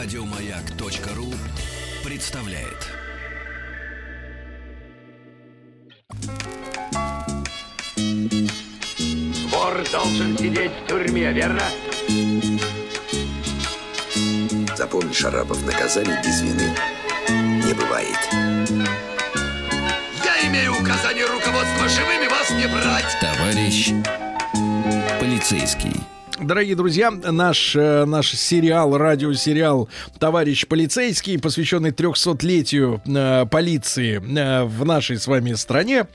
Радиомаяк.ру 0.00 1.34
представляет. 2.04 2.86
Вор 9.50 9.84
должен 9.90 10.38
сидеть 10.38 10.70
в 10.70 10.86
тюрьме, 10.86 11.32
верно? 11.32 11.64
Запомни, 14.76 15.12
Шарапов, 15.12 15.66
наказаний 15.66 16.14
без 16.24 16.42
вины 16.42 16.72
не 17.66 17.74
бывает. 17.74 18.28
Я 20.24 20.48
имею 20.48 20.80
указание 20.80 21.26
руководства 21.26 21.88
живыми 21.88 22.28
вас 22.28 22.50
не 22.50 22.68
брать. 22.68 23.18
Товарищ 23.20 23.92
полицейский. 25.18 26.17
Дорогие 26.40 26.76
друзья, 26.76 27.10
наш, 27.10 27.74
э, 27.74 28.04
наш 28.04 28.30
сериал, 28.32 28.96
радиосериал 28.96 29.88
«Товарищ 30.20 30.68
полицейский», 30.68 31.36
посвященный 31.36 31.90
300-летию 31.90 33.02
э, 33.04 33.46
полиции 33.46 34.18
э, 34.18 34.64
в 34.64 34.84
нашей 34.84 35.18
с 35.18 35.26
вами 35.26 35.54
стране. 35.54 36.06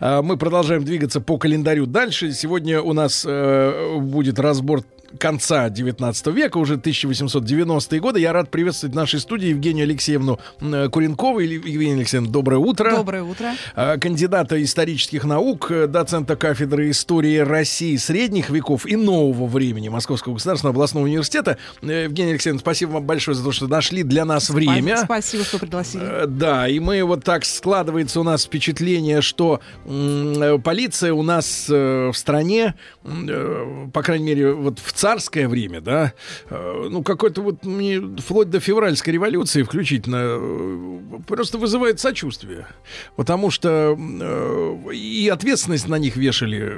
Э, 0.00 0.22
мы 0.22 0.38
продолжаем 0.38 0.82
двигаться 0.82 1.20
по 1.20 1.36
календарю 1.36 1.84
дальше. 1.84 2.32
Сегодня 2.32 2.80
у 2.80 2.94
нас 2.94 3.24
э, 3.28 3.98
будет 3.98 4.38
разбор 4.38 4.82
конца 5.18 5.68
19 5.68 6.26
века, 6.28 6.58
уже 6.58 6.76
1890-е 6.76 8.00
годы. 8.00 8.20
Я 8.20 8.32
рад 8.32 8.50
приветствовать 8.50 8.94
в 8.94 8.96
нашей 8.96 9.20
студии 9.20 9.48
Евгению 9.48 9.84
Алексеевну 9.84 10.38
э, 10.60 10.88
Куренкову. 10.88 11.40
Евгения 11.40 11.94
Алексеевна, 11.94 12.30
доброе 12.30 12.58
утро. 12.58 12.96
Доброе 12.96 13.22
утро. 13.22 13.52
Э, 13.74 13.98
кандидата 13.98 14.62
исторических 14.62 15.24
наук, 15.24 15.70
э, 15.70 15.86
доцента 15.86 16.36
кафедры 16.36 16.90
истории 16.90 17.38
России 17.38 17.96
средних 17.96 18.50
веков 18.50 18.86
и 18.86 18.96
нового 18.96 19.46
времени 19.46 19.88
Московского 19.88 20.34
государственного 20.34 20.74
областного 20.74 21.04
университета. 21.04 21.58
Э, 21.82 22.04
Евгения 22.04 22.32
Алексеевна, 22.32 22.60
спасибо 22.60 22.92
вам 22.92 23.04
большое 23.04 23.34
за 23.34 23.44
то, 23.44 23.52
что 23.52 23.66
нашли 23.68 24.02
для 24.02 24.24
нас 24.24 24.50
время. 24.50 24.98
Спасибо, 25.04 25.44
что 25.44 25.58
пригласили. 25.58 26.26
Да, 26.26 26.68
и 26.68 26.78
мы 26.80 27.02
вот 27.04 27.24
так 27.24 27.44
складывается 27.44 28.20
у 28.20 28.22
нас 28.22 28.44
впечатление, 28.44 29.20
что 29.20 29.60
полиция 29.84 31.12
у 31.12 31.22
нас 31.22 31.68
в 31.68 32.12
стране, 32.14 32.74
по 33.02 34.02
крайней 34.02 34.24
мере, 34.24 34.52
вот 34.52 34.78
в 34.78 34.92
царское 34.96 35.46
время, 35.46 35.80
да, 35.80 36.12
э, 36.50 36.88
ну 36.90 37.02
какой-то 37.02 37.42
вот 37.42 37.64
мне 37.64 38.00
вплоть 38.18 38.50
до 38.50 38.60
февральской 38.60 39.12
революции 39.12 39.62
включительно 39.62 40.16
э, 40.20 40.98
просто 41.26 41.58
вызывает 41.58 42.00
сочувствие, 42.00 42.66
потому 43.14 43.50
что 43.50 43.96
э, 43.98 44.92
и 44.94 45.28
ответственность 45.28 45.88
на 45.88 45.96
них 45.96 46.16
вешали 46.16 46.76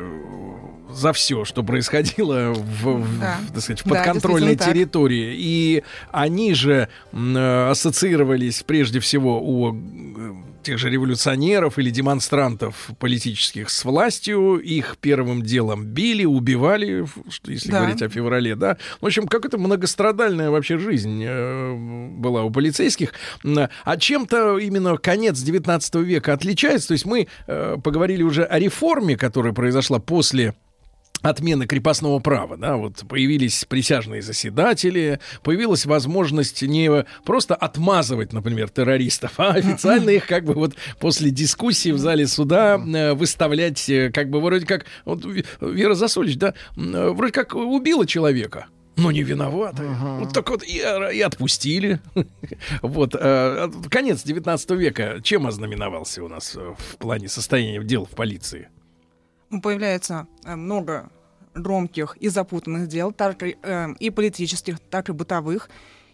за 0.93 1.13
все, 1.13 1.45
что 1.45 1.63
происходило 1.63 2.53
в, 2.55 2.85
в, 2.85 3.21
Да. 3.21 3.39
так 3.53 3.63
сказать, 3.63 3.83
в 3.83 3.89
Да, 3.89 3.95
подконтрольной 3.95 4.57
так. 4.57 4.69
территории. 4.69 5.35
И 5.37 5.85
они 6.11 6.55
же 6.55 6.89
ассоциировались 7.13 8.63
прежде 8.63 8.99
всего 9.01 9.39
у 9.41 9.77
тех 10.63 10.79
же 10.79 10.91
революционеров 10.91 11.79
или 11.79 11.91
демонстрантов 11.91 12.91
политических 12.99 13.71
с 13.71 13.85
властью. 13.85 14.57
Их 14.59 14.97
первым 15.01 15.43
делом 15.43 15.85
били, 15.85 16.25
убивали, 16.25 17.07
если 17.47 17.71
Да. 17.71 17.79
говорить 17.81 18.03
о 18.03 18.09
феврале, 18.09 18.55
да. 18.57 18.77
В 19.01 19.07
общем, 19.07 19.27
как 19.27 19.45
это 19.45 19.59
многострадальная 19.59 20.51
вообще 20.51 20.79
жизнь 20.79 21.23
э, 21.27 21.75
была 22.17 22.43
у 22.45 22.51
полицейских. 22.51 23.13
А 23.85 23.97
чем-то 23.97 24.59
именно 24.59 24.97
конец 24.97 25.39
19 25.41 25.95
века 25.97 26.33
отличается. 26.33 26.89
То 26.89 26.93
есть 26.93 27.07
мы 27.07 27.29
э, 27.47 27.77
поговорили 27.83 28.23
уже 28.23 28.45
о 28.45 28.59
реформе, 28.59 29.17
которая 29.17 29.53
произошла 29.53 29.99
после 29.99 30.55
отмены 31.23 31.67
крепостного 31.67 32.19
права, 32.21 32.57
да, 32.57 32.77
вот 32.77 33.05
появились 33.09 33.65
присяжные 33.65 34.23
заседатели, 34.23 35.21
появилась 35.43 35.87
возможность 35.87 36.63
не 36.63 37.05
просто 37.25 37.55
отмазывать, 37.55 38.33
например, 38.33 38.69
террористов, 38.69 39.33
а 39.39 39.51
официально 39.51 40.11
их 40.11 40.27
как 40.27 40.45
бы 40.45 40.55
вот 40.55 40.75
после 41.01 41.31
дискуссии 41.31 41.91
в 41.91 41.99
зале 41.99 42.27
суда 42.27 42.77
э, 42.77 43.15
выставлять 43.15 43.89
э, 43.89 44.11
как 44.13 44.31
бы 44.31 44.41
вроде 44.41 44.67
как, 44.67 44.87
вот 45.05 45.25
Вера 45.61 45.95
Засулич, 45.95 46.37
да, 46.37 46.55
э, 46.77 47.11
вроде 47.11 47.33
как 47.33 47.55
убила 47.55 48.07
человека, 48.07 48.67
но 48.97 49.11
не 49.11 49.23
виновата. 49.23 49.83
Вот 50.21 50.33
так 50.33 50.51
вот 50.51 50.63
и, 50.65 50.79
и 50.79 51.21
отпустили. 51.21 52.01
Вот. 52.83 53.13
Конец 53.13 54.23
19 54.25 54.71
века 54.73 55.21
чем 55.23 55.47
ознаменовался 55.47 56.23
у 56.25 56.29
нас 56.29 56.55
в 56.55 56.97
плане 56.97 57.29
состояния 57.29 57.83
дел 57.83 58.05
в 58.05 58.11
полиции? 58.11 58.69
Ну, 59.51 59.61
Появляется 59.61 60.27
э, 60.45 60.57
много 60.57 61.11
громких 61.55 62.17
и 62.21 62.29
запутанных 62.29 62.89
дел, 62.89 63.13
так 63.13 63.43
и, 63.43 63.57
э, 63.63 63.95
и 63.99 64.11
политических, 64.11 64.79
так 64.79 65.09
и 65.09 65.13
бытовых. 65.13 65.71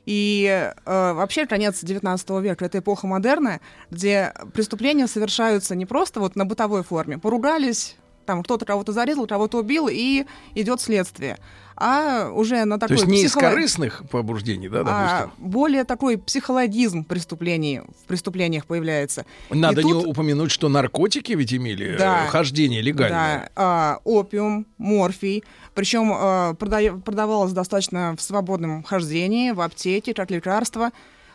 И 0.07 0.73
э, 0.85 1.13
вообще 1.13 1.47
конец 1.47 1.81
19 1.83 2.31
века— 2.43 2.65
это 2.67 2.79
эпоха 2.79 3.07
модерна, 3.07 3.61
где 3.91 4.35
преступления 4.53 5.07
совершаются 5.07 5.75
не 5.75 5.87
просто 5.87 6.21
вот 6.21 6.37
на 6.37 6.45
бытовой 6.45 6.83
форме. 6.83 7.19
Поругались, 7.19 7.97
там 8.25 8.43
кто-то 8.43 8.65
кого-то 8.65 8.93
зарезал, 8.93 9.27
кого-то 9.27 9.59
убил, 9.59 9.89
и 9.91 10.25
идет 10.55 10.81
следствие. 10.81 11.39
А 11.77 12.31
уже 12.31 12.65
на 12.67 12.77
То 12.79 12.87
такой 12.87 12.97
есть 12.97 13.07
не 13.09 13.23
из 13.25 13.33
психоло- 13.33 13.51
корыстных 13.51 14.03
побуждений, 14.09 14.69
да, 14.69 14.83
а 14.83 14.85
допустим? 15.27 15.51
более 15.51 15.83
такой 15.83 16.19
психологизм 16.19 17.03
преступлений 17.05 17.81
в 17.81 18.07
преступлениях 18.07 18.65
появляется. 18.67 19.27
Надо 19.51 19.81
И 19.81 19.85
не 19.85 19.93
тут- 19.93 20.07
упомянуть, 20.07 20.53
что 20.53 20.69
наркотики 20.69 21.33
ведь 21.33 21.53
имели 21.53 21.97
Да. 21.97 22.27
э, 22.27 22.29
хождение 22.29 22.81
легальное. 22.81 23.39
Да, 23.41 23.51
а, 23.57 23.99
опиум, 24.05 24.67
морфий. 24.79 25.43
Причем 25.75 26.13
а, 26.15 26.55
прода- 26.55 27.01
продавалось 27.01 27.51
достаточно 27.53 28.15
в 28.17 28.23
свободном 28.23 28.85
хождении, 28.85 29.51
в 29.51 29.61
аптеке, 29.61 30.15
как 30.15 30.31
лекарство. 30.31 30.91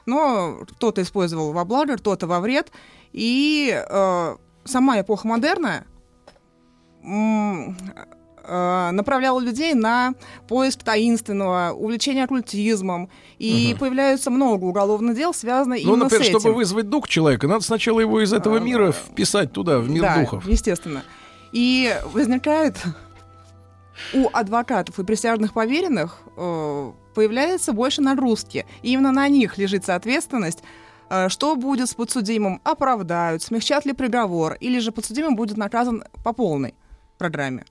Но 0.05 0.59
кто-то 0.71 1.01
использовал 1.01 1.51
во 1.51 1.65
благо, 1.65 1.97
кто-то 1.97 2.27
во 2.27 2.39
вред. 2.39 2.71
И 3.11 3.73
а, 3.89 4.37
сама 4.63 5.01
эпоха 5.01 5.27
модерна 5.27 5.83
м, 7.03 7.77
а, 8.51 8.91
направляла 8.91 9.39
людей 9.39 9.73
на 9.73 10.13
поиск 10.47 10.81
таинственного, 10.83 11.71
увлечение 11.73 12.23
оккультизмом. 12.23 13.09
И 13.37 13.75
появляется 13.79 14.31
много 14.31 14.65
уголовных 14.65 15.15
дел, 15.15 15.33
связанных 15.33 15.83
Ну, 15.83 15.91
именно 15.91 16.03
например, 16.05 16.25
с 16.25 16.29
этим. 16.29 16.39
чтобы 16.39 16.55
вызвать 16.55 16.89
дух 16.89 17.07
человека, 17.07 17.47
надо 17.47 17.63
сначала 17.63 17.99
его 17.99 18.21
из 18.21 18.33
этого 18.33 18.57
А, 18.57 18.59
мира 18.59 18.91
вписать 18.91 19.51
туда, 19.53 19.79
в 19.79 19.89
мир 19.89 20.01
да, 20.01 20.19
духов. 20.19 20.47
естественно. 20.47 21.03
И 21.51 21.93
возникает 22.13 22.77
у 24.13 24.29
адвокатов 24.31 24.97
и 24.99 25.03
присяжных 25.03 25.53
поверенных 25.53 26.19
э, 26.37 26.91
появляется 27.15 27.73
больше 27.73 28.01
нагрузки. 28.01 28.65
И 28.81 28.93
именно 28.93 29.11
на 29.11 29.27
них 29.27 29.57
лежит 29.57 29.87
ответственность, 29.89 30.63
э, 31.09 31.27
что 31.29 31.55
будет 31.55 31.89
с 31.89 31.93
подсудимым, 31.95 32.61
оправдают, 32.63 33.43
смягчат 33.43 33.85
ли 33.85 33.93
приговор, 33.93 34.53
или 34.59 34.79
же 34.79 34.91
подсудимый 34.91 35.35
будет 35.35 35.57
наказан 35.57 36.03
по 36.23 36.33
полной 36.33 36.75
программе. 37.19 37.63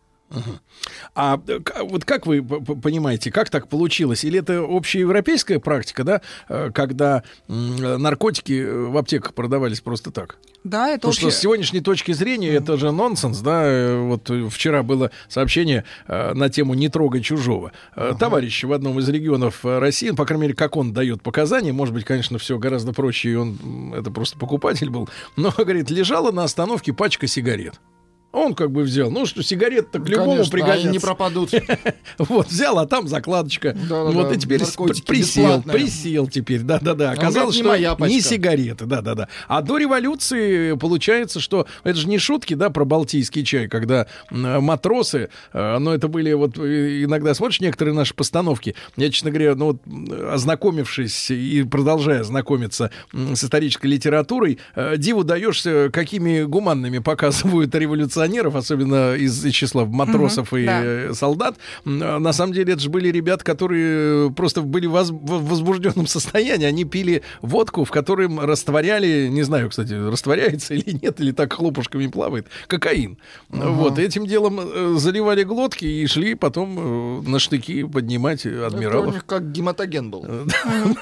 А 1.15 1.41
вот 1.85 2.05
как 2.05 2.27
вы 2.27 2.43
понимаете, 2.43 3.33
как 3.33 3.49
так 3.49 3.67
получилось? 3.69 4.25
Или 4.25 4.41
это 4.41 4.61
общеевропейская 4.63 5.59
практика, 5.59 6.05
да, 6.05 6.21
э, 6.51 6.71
когда 6.75 7.23
наркотики 7.49 8.63
в 8.91 8.97
аптеках 8.99 9.33
продавались 9.35 9.81
просто 9.81 10.11
так? 10.11 10.37
Да, 10.65 10.89
это 10.89 10.97
Потому 10.99 11.13
что 11.15 11.23
с 11.23 11.25
общее- 11.29 11.41
сегодняшней 11.41 11.81
точки 11.81 12.13
зрения 12.13 12.51
это 12.51 12.77
же 12.77 12.91
нонсенс, 12.93 13.39
да. 13.41 13.63
э, 13.65 13.99
Вот 14.01 14.31
вчера 14.53 14.83
было 14.83 15.11
сообщение 15.29 15.85
э, 16.07 16.35
на 16.35 16.51
тему 16.51 16.75
«Не 16.75 16.91
трогай 16.91 17.23
чужого». 17.23 17.73
Э, 17.97 18.13
Товарищ 18.19 18.65
в 18.65 18.73
одном 18.75 18.99
из 18.99 19.09
регионов 19.09 19.65
России, 19.65 20.11
ну, 20.11 20.17
по 20.17 20.27
крайней 20.27 20.43
мере, 20.43 20.55
как 20.55 20.77
он 20.77 20.93
дает 20.93 21.23
показания, 21.23 21.73
может 21.73 21.95
быть, 21.95 22.05
конечно, 22.05 22.39
все 22.39 22.59
гораздо 22.59 22.93
проще, 22.93 23.31
и 23.31 23.35
он 23.35 23.95
это 23.97 24.11
просто 24.11 24.39
покупатель 24.39 24.91
был, 24.91 25.09
но, 25.37 25.51
говорит, 25.57 25.89
лежала 25.91 26.33
на 26.33 26.45
остановке 26.45 26.93
пачка 26.93 27.27
сигарет. 27.27 27.81
Он 28.31 28.55
как 28.55 28.71
бы 28.71 28.83
взял, 28.83 29.11
ну 29.11 29.25
что, 29.25 29.43
сигарет-то 29.43 30.01
к 30.01 30.09
любому 30.09 30.33
Конечно, 30.33 30.53
пригодятся. 30.53 30.83
они 30.83 30.93
не 30.93 30.99
пропадут. 30.99 31.51
Вот, 32.19 32.49
взял, 32.49 32.79
а 32.79 32.87
там 32.87 33.07
закладочка. 33.09 33.77
Вот, 33.89 34.33
и 34.33 34.39
теперь 34.39 34.59
присел, 34.61 35.07
бесплатные. 35.07 35.75
присел 35.79 36.27
теперь, 36.27 36.61
да-да-да. 36.63 37.13
он 37.13 37.19
Оказалось, 37.19 37.55
не 37.57 37.63
что 37.63 37.71
пачка. 37.71 38.05
не 38.09 38.21
сигареты, 38.21 38.87
да-да-да. 38.87 39.29
А 39.47 39.63
до 39.63 39.79
революции 39.79 40.77
получается, 40.77 41.41
что 41.41 41.67
это 41.85 41.99
же 41.99 42.09
не 42.09 42.19
шутки, 42.19 42.55
да, 42.55 42.71
про 42.71 42.85
балтийский 42.85 43.45
чай, 43.45 43.69
когда 43.69 44.07
м, 44.31 44.63
матросы, 44.65 45.29
э, 45.53 45.79
но 45.79 45.95
это 45.95 46.09
были 46.09 46.33
вот 46.33 46.59
э, 46.59 47.05
иногда 47.05 47.35
смотришь 47.35 47.61
некоторые 47.61 47.95
наши 47.95 48.15
постановки. 48.15 48.75
Я, 48.97 49.11
честно 49.11 49.31
говоря, 49.31 49.55
ну 49.55 49.67
вот 49.67 50.33
ознакомившись 50.39 51.31
и 51.31 51.63
продолжая 51.65 52.25
знакомиться 52.25 52.91
с 53.13 53.45
исторической 53.45 53.87
литературой, 53.87 54.59
э, 54.75 54.97
диву 54.97 55.25
даешься, 55.25 55.91
какими 55.93 56.43
гуманными 56.43 56.99
показывают 57.09 57.75
революционеров, 58.19 58.55
особенно 58.57 59.15
из 59.15 59.45
числа 59.53 59.85
матросов 59.85 60.53
Мгм, 60.53 60.61
и 60.63 60.67
да. 60.67 60.81
э, 60.85 61.13
солдат, 61.15 61.57
на 61.85 62.33
самом 62.33 62.53
деле 62.53 62.73
это 62.73 62.83
же 62.83 62.91
были 62.91 63.09
ребят, 63.11 63.43
которые 63.43 64.31
просто 64.33 64.63
были 64.63 64.87
в 64.87 64.91
воз- 64.93 65.11
в 65.11 65.49
возбужденном 65.49 66.07
состоянии. 66.07 66.67
Они 66.67 66.85
пили 66.85 67.23
водку, 67.43 67.85
в 67.85 67.91
котором 67.91 68.41
растворяли, 68.41 69.29
не 69.29 69.43
знаю, 69.43 69.71
кстати, 69.71 69.93
растворяется 69.95 70.75
или 70.75 70.99
нет, 71.03 71.21
или 71.21 71.33
так 71.33 71.53
хлопушками 71.53 72.07
плавает, 72.09 72.47
кокаин. 72.67 73.19
Вот, 73.49 73.99
этим 73.99 74.27
делом 74.27 74.61
э, 74.61 74.95
заливали 74.99 75.43
глотки 75.45 75.85
и 75.85 76.07
шли 76.07 76.35
потом 76.35 77.23
э, 77.25 77.29
на 77.29 77.39
штыки 77.39 77.85
поднимать 77.85 78.47
Это 78.47 78.63
у 78.63 78.67
адмиралов. 78.67 79.15
них 79.15 79.27
как 79.27 79.51
гематоген 79.53 80.11
был. 80.11 80.27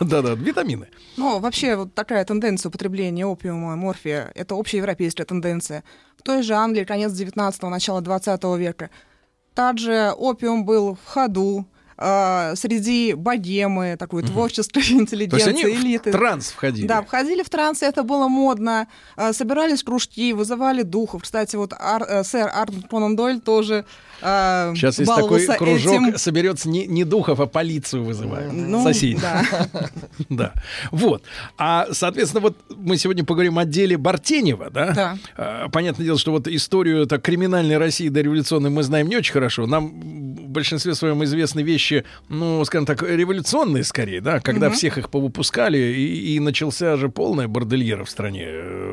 Да-да, 0.00 0.34
витамины. 0.34 0.88
Ну, 1.16 1.38
вообще, 1.40 1.76
вот 1.76 1.94
такая 1.94 2.24
тенденция 2.24 2.68
употребления 2.68 3.26
опиума, 3.26 3.76
морфия, 3.76 4.30
это 4.34 4.54
общеевропейская 4.54 5.24
тенденция. 5.26 5.82
В 6.16 6.22
той 6.22 6.42
же 6.42 6.54
Англии, 6.54 6.84
конец 6.84 7.05
19-го, 7.12 7.68
начало 7.68 8.00
20 8.00 8.42
века, 8.58 8.90
также 9.54 10.12
опиум 10.16 10.64
был 10.64 10.94
в 11.02 11.06
ходу 11.08 11.66
э, 11.98 12.52
среди 12.56 13.14
богемы, 13.14 13.96
такой 13.98 14.22
творческой 14.22 14.72
То 14.74 14.80
есть 14.80 14.90
интеллигенции, 14.92 15.50
они 15.50 15.62
элиты. 15.74 16.10
в 16.10 16.12
транс 16.12 16.50
входили. 16.50 16.86
Да, 16.86 17.02
входили 17.02 17.42
в 17.42 17.48
транс, 17.48 17.82
это 17.82 18.02
было 18.02 18.28
модно. 18.28 18.86
Э, 19.16 19.32
Собирались 19.32 19.82
кружки, 19.82 20.32
вызывали 20.34 20.82
духов. 20.82 21.22
Кстати, 21.22 21.56
вот 21.56 21.72
Ар- 21.72 22.04
э, 22.06 22.22
сэр 22.24 22.50
Артур 22.54 22.82
Конан 22.88 23.16
Дойль 23.16 23.40
тоже 23.40 23.86
э, 24.22 24.72
Сейчас 24.74 24.98
есть 24.98 25.14
такой 25.14 25.44
кружок, 25.46 26.02
этим. 26.08 26.18
соберется 26.18 26.68
не, 26.68 26.86
не 26.86 27.04
духов, 27.04 27.40
а 27.40 27.46
полицию 27.46 28.04
вызывают. 28.04 28.52
Ну, 28.52 28.82
Соседей. 28.82 29.18
да. 29.20 29.42
Да. 30.28 30.52
Вот. 30.90 31.22
А, 31.58 31.86
соответственно, 31.92 32.40
вот 32.40 32.56
мы 32.76 32.96
сегодня 32.96 33.24
поговорим 33.24 33.58
о 33.58 33.64
деле 33.64 33.96
Бартенева, 33.96 34.70
да? 34.70 34.92
Да. 34.92 35.18
А, 35.36 35.68
Понятное 35.68 36.04
дело, 36.04 36.18
что 36.18 36.32
вот 36.32 36.48
историю 36.48 37.06
так, 37.06 37.22
криминальной 37.22 37.76
России 37.78 38.08
дореволюционной 38.08 38.70
мы 38.70 38.82
знаем 38.82 39.08
не 39.08 39.16
очень 39.16 39.32
хорошо. 39.32 39.66
Нам 39.66 39.88
в 40.00 40.48
большинстве 40.48 40.94
своем 40.94 41.22
известны 41.24 41.60
вещи, 41.60 42.04
ну, 42.28 42.64
скажем 42.64 42.86
так, 42.86 43.02
революционные 43.02 43.84
скорее, 43.84 44.20
да, 44.20 44.40
когда 44.40 44.70
всех 44.70 44.98
их 44.98 45.10
повыпускали, 45.10 45.78
и, 45.78 46.36
и 46.36 46.40
начался 46.40 46.96
же 46.96 47.08
полная 47.08 47.46
бордельера 47.48 48.04
в 48.04 48.10
стране. 48.10 48.48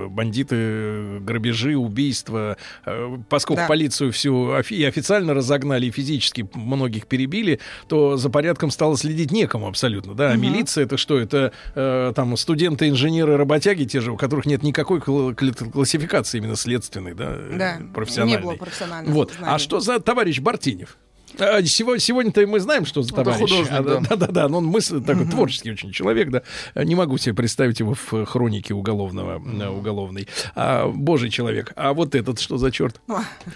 Бандиты, 0.09 1.19
грабежи, 1.19 1.75
убийства. 1.75 2.57
Э, 2.85 3.17
Поскольку 3.29 3.61
Да. 3.63 3.67
полицию 3.67 4.11
всю 4.11 4.57
и 4.69 4.83
официально 4.83 5.12
разогнали, 5.19 5.85
и 5.87 5.91
физически 5.91 6.47
многих 6.53 7.07
перебили, 7.07 7.59
то 7.87 8.17
за 8.17 8.29
порядком 8.29 8.71
стало 8.71 8.97
следить 8.97 9.31
некому 9.31 9.67
абсолютно, 9.67 10.13
да. 10.13 10.31
А 10.31 10.35
милиция 10.35 10.85
это 10.85 10.97
что? 10.97 11.17
Это 11.19 11.51
э, 11.75 12.13
там 12.15 12.35
студенты, 12.37 12.89
инженеры, 12.89 13.37
работяги 13.37 13.85
те 13.85 14.01
же, 14.01 14.11
у 14.11 14.17
которых 14.17 14.45
нет 14.45 14.63
никакой 14.63 14.99
кл- 14.99 15.33
кл- 15.33 15.71
классификации 15.71 16.37
именно 16.39 16.55
следственной, 16.55 17.13
да, 17.13 17.25
э, 17.35 17.55
Да, 17.57 17.77
профессиональной. 17.93 18.37
не 18.37 18.43
было 18.43 18.55
профессионального 18.55 19.13
Вот. 19.13 19.33
А 19.41 19.57
что 19.59 19.79
за 19.79 19.99
товарищ 19.99 20.39
Бартинев? 20.39 20.97
А, 21.39 21.61
Сегодня, 21.63 21.99
сегодня-то 21.99 22.45
мы 22.47 22.59
знаем, 22.59 22.85
что 22.85 23.01
за 23.01 23.13
Это 23.13 23.23
товарищ. 23.23 23.41
художник, 23.41 23.71
А, 23.71 23.81
да. 23.83 23.99
да, 23.99 24.15
да, 24.15 24.27
да. 24.27 24.49
Но 24.49 24.59
он 24.59 24.65
мысль 24.65 25.01
такой 25.03 25.25
творческий 25.25 25.71
очень 25.71 25.91
человек, 25.91 26.29
да. 26.29 26.43
Не 26.75 26.95
могу 26.95 27.17
себе 27.17 27.33
представить 27.35 27.79
его 27.79 27.95
в 27.95 28.25
хронике 28.25 28.73
уголовного, 28.73 29.41
э, 29.43 29.67
уголовной. 29.67 30.27
А, 30.55 30.87
божий 30.87 31.29
человек. 31.29 31.71
А 31.75 31.93
вот 31.93 32.15
этот 32.15 32.39
что 32.39 32.57
за 32.57 32.71
черт? 32.71 33.01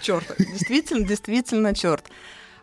черт, 0.02 0.24
действительно, 0.38 1.06
действительно 1.06 1.74
черт. 1.74 2.04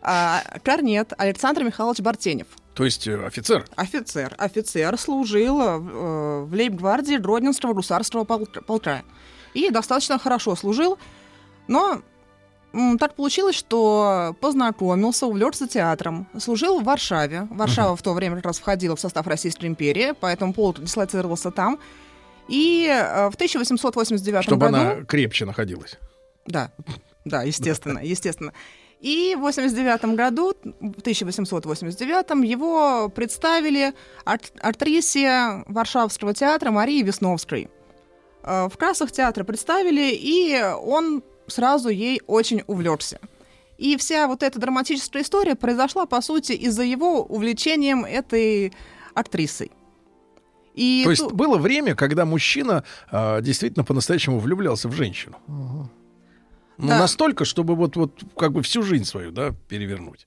А, 0.02 0.42
Корнет 0.62 1.12
Александр 1.18 1.64
Михайлович 1.64 2.00
Бартенев. 2.00 2.46
То 2.74 2.84
есть 2.84 3.08
э, 3.08 3.24
офицер. 3.26 3.64
Офицер. 3.74 4.34
Офицер 4.36 4.98
служил 4.98 5.60
э, 5.62 5.78
в 5.78 6.52
лейб-гвардии 6.52 7.16
Гродненского 7.16 7.72
гусарского 7.72 8.24
полк- 8.24 8.62
полка. 8.66 9.02
И 9.54 9.70
достаточно 9.70 10.18
хорошо 10.18 10.54
служил, 10.54 10.98
но 11.68 12.02
так 12.98 13.14
получилось, 13.14 13.56
что 13.56 14.36
познакомился, 14.40 15.26
увлекся 15.26 15.66
театром. 15.68 16.26
Служил 16.38 16.80
в 16.80 16.84
Варшаве. 16.84 17.46
Варшава 17.50 17.96
в 17.96 18.02
то 18.02 18.12
время 18.12 18.36
как 18.36 18.46
раз 18.46 18.58
входила 18.58 18.96
в 18.96 19.00
состав 19.00 19.26
Российской 19.26 19.66
империи, 19.66 20.14
поэтому 20.20 20.52
полк 20.52 20.80
дислоцировался 20.80 21.50
там. 21.50 21.78
И 22.48 22.86
э, 22.88 23.28
в 23.30 23.34
1889 23.34 24.42
Чтобы 24.44 24.66
году... 24.66 24.76
она 24.78 24.94
крепче 25.04 25.44
находилась. 25.44 25.98
Да, 26.46 26.70
да, 27.24 27.42
естественно, 27.42 27.98
естественно. 28.02 28.52
И 29.00 29.34
в 29.36 29.40
89 29.40 30.16
году, 30.16 30.54
в 30.80 31.00
1889 31.00 32.48
его 32.48 33.08
представили 33.08 33.92
ар- 34.24 34.40
актрисе 34.60 35.64
Варшавского 35.66 36.34
театра 36.34 36.70
Марии 36.70 37.02
Весновской. 37.02 37.68
Э, 38.42 38.68
В 38.68 38.76
крассах 38.76 39.12
театра 39.12 39.44
представили, 39.44 40.12
и 40.14 40.60
он 40.82 41.22
сразу 41.48 41.88
ей 41.88 42.20
очень 42.26 42.62
увлекся. 42.66 43.20
И 43.78 43.96
вся 43.96 44.26
вот 44.26 44.42
эта 44.42 44.58
драматическая 44.58 45.22
история 45.22 45.54
произошла, 45.54 46.06
по 46.06 46.20
сути, 46.22 46.52
из-за 46.52 46.82
его 46.82 47.22
увлечением 47.22 48.04
этой 48.04 48.72
актрисой. 49.14 49.70
И 50.74 51.02
То 51.04 51.10
есть 51.10 51.22
ту- 51.22 51.30
было 51.34 51.56
время, 51.58 51.94
когда 51.94 52.24
мужчина 52.24 52.84
а, 53.10 53.40
действительно 53.40 53.84
по-настоящему 53.84 54.38
влюблялся 54.38 54.88
в 54.88 54.92
женщину. 54.92 55.36
Ну, 55.46 55.88
Да. 56.88 56.98
настолько, 56.98 57.44
чтобы 57.46 57.74
вот, 57.74 57.96
вот 57.96 58.22
как 58.36 58.52
бы 58.52 58.62
всю 58.62 58.82
жизнь 58.82 59.04
свою, 59.04 59.30
да, 59.30 59.54
перевернуть. 59.68 60.26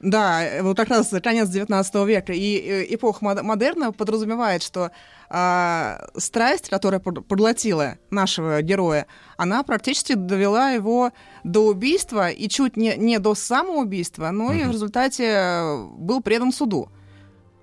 Да, 0.00 0.44
э, 0.44 0.62
вот 0.62 0.76
как 0.76 0.88
раз 0.88 1.12
конец 1.22 1.48
19 1.48 1.94
века 2.06 2.32
и 2.32 2.58
э, 2.58 2.94
эпоха 2.94 3.24
мод- 3.24 3.42
модерна 3.42 3.92
подразумевает, 3.92 4.62
что 4.62 4.90
а, 5.28 6.06
страсть, 6.16 6.68
которая 6.68 7.00
поглотила 7.00 7.96
нашего 8.10 8.62
героя, 8.62 9.06
она 9.36 9.62
практически 9.62 10.12
довела 10.14 10.70
его 10.70 11.12
до 11.44 11.66
убийства 11.66 12.28
и 12.28 12.48
чуть 12.48 12.76
не, 12.76 12.96
не 12.96 13.18
до 13.18 13.34
самоубийства, 13.34 14.30
но 14.30 14.52
и 14.52 14.64
в 14.64 14.70
результате 14.70 15.24
э, 15.24 15.86
был 15.96 16.20
предан 16.20 16.52
суду. 16.52 16.90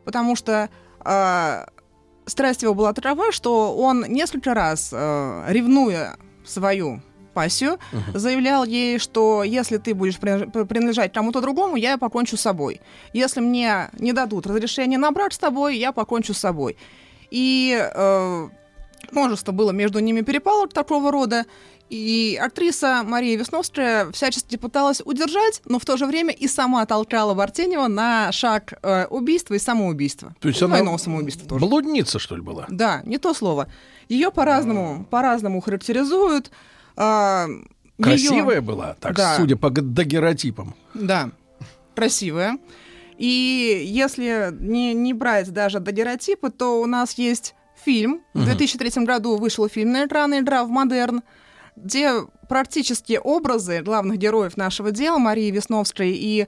Потому 0.04 0.36
что 0.36 0.70
а, 1.00 1.68
страсть 2.26 2.64
его 2.64 2.74
была 2.74 2.94
такова, 2.94 3.32
что 3.32 3.76
он 3.78 4.06
несколько 4.08 4.54
раз, 4.54 4.90
э, 4.92 5.46
ревнуя 5.48 6.18
свою 6.46 7.02
пассию, 7.34 7.78
заявлял 8.14 8.64
ей, 8.64 9.00
что 9.00 9.44
если 9.44 9.78
ты 9.78 9.94
будешь 9.94 10.18
принадлеж- 10.18 10.66
принадлежать 10.66 11.12
кому-то 11.14 11.42
другому, 11.42 11.76
я 11.76 11.98
покончу 11.98 12.38
с 12.38 12.42
собой. 12.42 12.80
Если 13.14 13.42
мне 13.42 13.90
не 14.00 14.14
дадут 14.14 14.48
разрешения 14.48 14.98
на 14.98 15.12
брак 15.12 15.34
с 15.34 15.38
тобой, 15.38 15.78
я 15.78 15.92
покончу 15.92 16.34
с 16.34 16.38
собой. 16.38 16.78
И 17.32 17.76
э, 17.94 18.48
множество 19.12 19.52
было 19.52 19.72
между 19.72 20.00
ними 20.00 20.22
перепалок 20.22 20.72
такого 20.74 21.12
рода. 21.12 21.46
И 21.90 22.40
актриса 22.42 23.04
Мария 23.04 23.38
Весновская 23.38 24.10
всячески 24.12 24.56
пыталась 24.56 25.02
удержать, 25.06 25.62
но 25.66 25.78
в 25.78 25.86
то 25.86 25.96
же 25.98 26.08
время 26.08 26.34
и 26.34 26.48
сама 26.48 26.84
толкала 26.88 27.34
Бартенева 27.36 27.88
на 27.88 28.32
шаг 28.32 28.74
э, 28.82 29.06
убийства 29.08 29.54
и 29.54 29.60
самоубийства. 29.60 30.34
То 30.40 30.48
есть 30.48 30.60
И 30.62 30.66
она 30.66 30.76
двойного 30.78 30.98
самоубийства 30.98 31.48
тоже. 31.48 31.64
блудница, 31.66 32.18
что 32.20 32.36
ли, 32.36 32.42
была? 32.42 32.66
Да, 32.70 33.02
не 33.06 33.18
то 33.20 33.34
слово. 33.36 33.68
Ее 34.10 34.32
по-разному, 34.32 35.06
по-разному 35.12 35.62
характеризуют. 35.62 36.52
А, 36.96 37.48
Красивая 38.02 38.62
была, 38.62 38.96
так, 39.00 39.16
Да. 39.16 39.36
судя 39.38 39.56
по 39.56 39.70
дагеротипам. 39.70 40.76
Да, 40.94 41.32
красивая. 41.96 42.58
И 43.18 43.84
если 43.86 44.50
не, 44.60 44.94
не 44.94 45.14
брать 45.14 45.52
даже 45.52 45.80
дагеротипы, 45.80 46.50
то 46.50 46.82
у 46.82 46.86
нас 46.86 47.14
есть 47.18 47.56
фильм. 47.84 48.22
В 48.34 48.44
2003 48.46 49.04
году 49.06 49.38
вышел 49.38 49.68
фильм 49.70 49.92
на 49.92 50.06
экраны 50.06 50.40
«Игра 50.40 50.64
в 50.64 50.70
модерн», 50.70 51.22
где 51.76 52.12
практически 52.50 53.20
образы 53.24 53.82
главных 53.82 54.18
героев 54.18 54.58
нашего 54.58 54.92
дела, 54.92 55.18
Марии 55.18 55.50
Весновской 55.52 56.12
и 56.12 56.48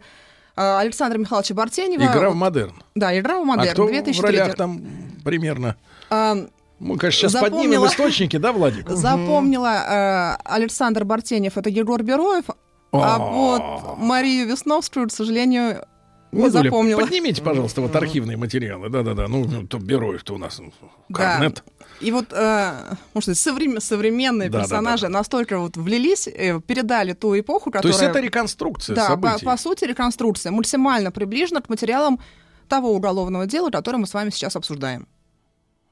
а, 0.56 0.80
Александра 0.80 1.18
Михайловича 1.18 1.54
Бартенева... 1.54 2.04
Игра 2.04 2.30
в 2.30 2.36
модерн. 2.36 2.82
Да, 2.96 3.18
«Игра 3.18 3.40
в 3.40 3.42
А 3.42 3.46
модерн», 3.46 3.74
кто 3.74 3.88
2003 3.88 4.20
в 4.20 4.24
ролях 4.24 4.56
там 4.56 4.82
примерно? 5.24 5.76
А, 6.10 6.48
Мы, 6.80 6.98
конечно, 6.98 7.20
сейчас 7.22 7.32
Запомнила. 7.34 7.58
поднимем 7.62 7.86
источники, 7.88 8.38
да, 8.38 8.52
Владик? 8.52 8.90
Запомнила 8.90 10.38
э, 10.38 10.44
Александр 10.44 11.06
Бартенев, 11.06 11.58
это 11.58 11.70
Егор 11.70 12.02
Бероев, 12.04 12.46
а 12.92 13.16
О. 13.18 13.32
вот 13.32 13.98
Марию 13.98 14.48
Весновскую, 14.48 15.08
к 15.08 15.12
сожалению, 15.12 15.86
не 16.32 16.50
запомнила. 16.50 17.00
Поднимите, 17.00 17.42
пожалуйста, 17.42 17.80
вот 17.82 17.96
архивные 17.96 18.36
материалы. 18.36 18.90
Да-да-да. 18.90 19.28
Ну, 19.30 19.46
ну, 19.46 19.66
то 19.68 19.78
Бероев-то 19.80 20.34
у 20.34 20.38
нас 20.38 20.60
Да. 21.08 21.38
корнет. 21.38 21.64
И 22.02 22.12
вот, 22.12 22.26
э, 22.34 22.74
может 23.14 23.30
быть, 23.30 23.38
соврем- 23.38 23.80
современные 23.80 24.50
Да, 24.50 24.60
персонажи 24.60 25.04
да, 25.04 25.08
да. 25.08 25.14
настолько 25.20 25.60
вот 25.60 25.78
влились, 25.78 26.28
э, 26.28 26.60
передали 26.60 27.14
ту 27.14 27.40
эпоху, 27.40 27.72
То 27.72 27.78
которая... 27.78 27.94
есть 27.94 28.04
это 28.04 28.20
реконструкция 28.20 28.96
Да, 28.98 29.02
по, 29.16 29.30
событий. 29.30 29.46
по 29.46 29.56
сути, 29.58 29.86
реконструкция 29.86 30.52
максимально 30.52 31.12
приближена 31.12 31.62
к 31.62 31.70
материалам 31.70 32.20
того 32.68 32.92
уголовного 32.94 33.46
дела, 33.46 33.70
которое 33.70 34.00
мы 34.00 34.08
с 34.08 34.14
вами 34.14 34.30
сейчас 34.30 34.58
обсуждаем. 34.58 35.08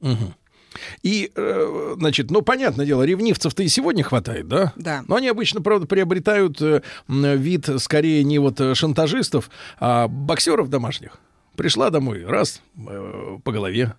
Мгм. 0.00 0.34
И, 1.02 1.30
э, 1.34 1.94
значит, 1.98 2.30
ну, 2.30 2.42
понятное 2.42 2.86
дело, 2.86 3.02
ревнивцев-то 3.02 3.62
и 3.62 3.68
сегодня 3.68 4.02
хватает, 4.04 4.48
да? 4.48 4.72
Да. 4.76 5.04
Но 5.06 5.16
они 5.16 5.28
обычно, 5.28 5.60
правда, 5.60 5.86
приобретают 5.86 6.60
э, 6.62 6.82
вид 7.08 7.68
скорее 7.78 8.24
не 8.24 8.38
вот 8.38 8.60
э, 8.60 8.74
шантажистов, 8.74 9.50
а 9.78 10.08
боксеров 10.08 10.68
домашних. 10.68 11.18
Пришла 11.56 11.90
домой, 11.90 12.24
раз, 12.26 12.62
по 13.44 13.52
голове. 13.52 13.94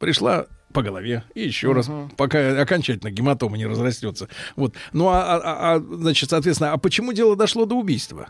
Пришла 0.00 0.46
по 0.72 0.82
голове 0.82 1.22
и 1.34 1.42
еще 1.46 1.72
раз, 1.72 1.88
пока 2.16 2.60
окончательно 2.60 3.10
гематома 3.10 3.56
не 3.56 3.66
разрастется. 3.66 4.28
Вот. 4.56 4.74
Ну 4.92 5.08
а, 5.08 5.22
а- 5.36 5.74
а, 5.76 5.78
значит, 5.80 6.28
соответственно, 6.30 6.72
а 6.72 6.76
почему 6.76 7.12
дело 7.12 7.36
дошло 7.36 7.64
до 7.66 7.76
убийства? 7.76 8.28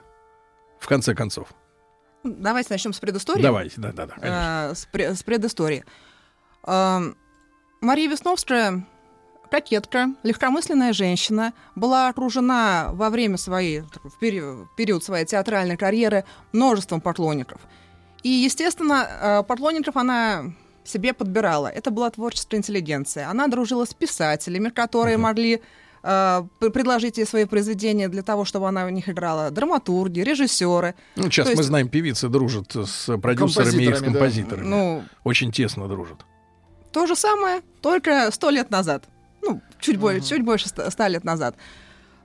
В 0.78 0.86
конце 0.86 1.14
концов. 1.14 1.48
Давайте 2.24 2.68
начнем 2.72 2.92
с 2.92 3.00
предыстории. 3.00 3.42
Давайте, 3.42 3.80
да, 3.80 3.92
да, 3.92 4.06
да, 4.06 4.14
конечно. 4.14 4.68
Э, 4.70 4.74
с, 4.74 4.86
пре- 4.92 5.14
с 5.14 5.22
предыстории. 5.22 5.84
Эм, 6.66 7.16
Мария 7.80 8.10
Весновская, 8.10 8.84
кокетка, 9.50 10.08
легкомысленная 10.22 10.92
женщина, 10.92 11.52
была 11.74 12.08
окружена 12.08 12.90
во 12.92 13.08
время 13.10 13.36
своей, 13.36 13.80
в 13.80 14.18
период, 14.18 14.68
в 14.72 14.76
период 14.76 15.04
своей 15.04 15.24
театральной 15.24 15.76
карьеры 15.76 16.24
множеством 16.52 17.00
поклонников. 17.00 17.60
И, 18.22 18.28
естественно, 18.30 19.06
э, 19.08 19.42
поклонников 19.44 19.96
она 19.96 20.52
себе 20.84 21.12
подбирала. 21.12 21.68
Это 21.68 21.90
была 21.90 22.10
творческая 22.10 22.56
интеллигенция. 22.56 23.28
Она 23.30 23.46
дружила 23.46 23.84
с 23.84 23.94
писателями, 23.94 24.70
которые 24.70 25.16
могли 25.16 25.62
э, 26.02 26.42
предложить 26.58 27.18
ей 27.18 27.26
свои 27.26 27.44
произведения 27.44 28.08
для 28.08 28.22
того, 28.22 28.44
чтобы 28.44 28.68
она 28.68 28.86
в 28.86 28.90
них 28.90 29.08
играла, 29.08 29.50
драматурги, 29.50 30.20
режиссеры. 30.20 30.94
Ну, 31.16 31.24
сейчас 31.24 31.46
то 31.46 31.52
мы 31.52 31.58
есть- 31.60 31.68
знаем, 31.68 31.88
певицы 31.88 32.28
дружат 32.28 32.74
с 32.74 33.16
продюсерами 33.18 33.82
и 33.84 33.94
с 33.94 34.00
Композиторами, 34.02 34.64
да. 34.64 34.68
Ну, 34.68 35.04
Очень 35.24 35.52
тесно 35.52 35.86
дружат. 35.88 36.24
То 36.92 37.06
же 37.06 37.16
самое, 37.16 37.62
только 37.82 38.30
сто 38.32 38.50
лет 38.50 38.70
назад. 38.70 39.04
Ну, 39.42 39.60
чуть, 39.80 39.98
более, 39.98 40.20
чуть 40.20 40.42
больше 40.42 40.68
ста 40.68 41.08
лет 41.08 41.24
назад. 41.24 41.56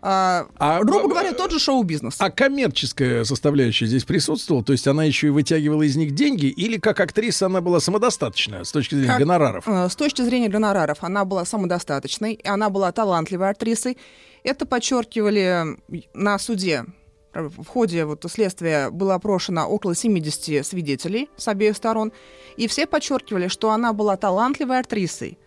А, 0.06 0.48
А, 0.58 0.84
грубо 0.84 1.04
б- 1.04 1.10
говоря, 1.14 1.32
тот 1.32 1.52
же 1.52 1.60
шоу-бизнес. 1.60 2.16
А 2.20 2.30
коммерческая 2.30 3.24
составляющая 3.24 3.86
здесь 3.86 4.04
присутствовала? 4.04 4.62
То 4.64 4.74
есть 4.74 4.86
она 4.86 5.06
еще 5.06 5.28
и 5.28 5.30
вытягивала 5.30 5.84
из 5.84 5.96
них 5.96 6.12
деньги? 6.12 6.48
Или 6.48 6.78
как 6.78 7.00
актриса 7.00 7.46
она 7.46 7.62
была 7.62 7.80
самодостаточная 7.80 8.66
с 8.66 8.72
точки 8.74 8.96
зрения 8.96 9.12
Как- 9.12 9.20
гонораров? 9.20 9.64
Э, 9.66 9.88
С 9.90 9.96
точки 9.96 10.22
зрения 10.22 10.50
гонораров 10.50 10.98
она 11.02 11.24
была 11.24 11.46
самодостаточной, 11.46 12.34
и 12.34 12.46
она 12.48 12.70
была 12.70 12.92
талантливой 12.92 13.50
актрисой. 13.50 13.98
Это 14.44 14.66
подчеркивали 14.66 15.78
на 16.14 16.38
суде. 16.38 16.84
Э, 17.34 17.48
В 17.48 17.68
ходе 17.68 18.06
вот 18.06 18.26
следствия 18.30 18.90
было 18.90 19.16
опрошено 19.16 19.68
около 19.68 19.96
70 19.96 20.66
свидетелей 20.66 21.30
с 21.38 21.48
обеих 21.48 21.76
сторон, 21.78 22.12
и 22.58 22.68
все 22.68 22.86
подчеркивали, 22.86 23.48
что 23.48 23.72
она 23.72 23.94
была 23.94 24.18
талантливой 24.18 24.80
актрисой. 24.80 25.38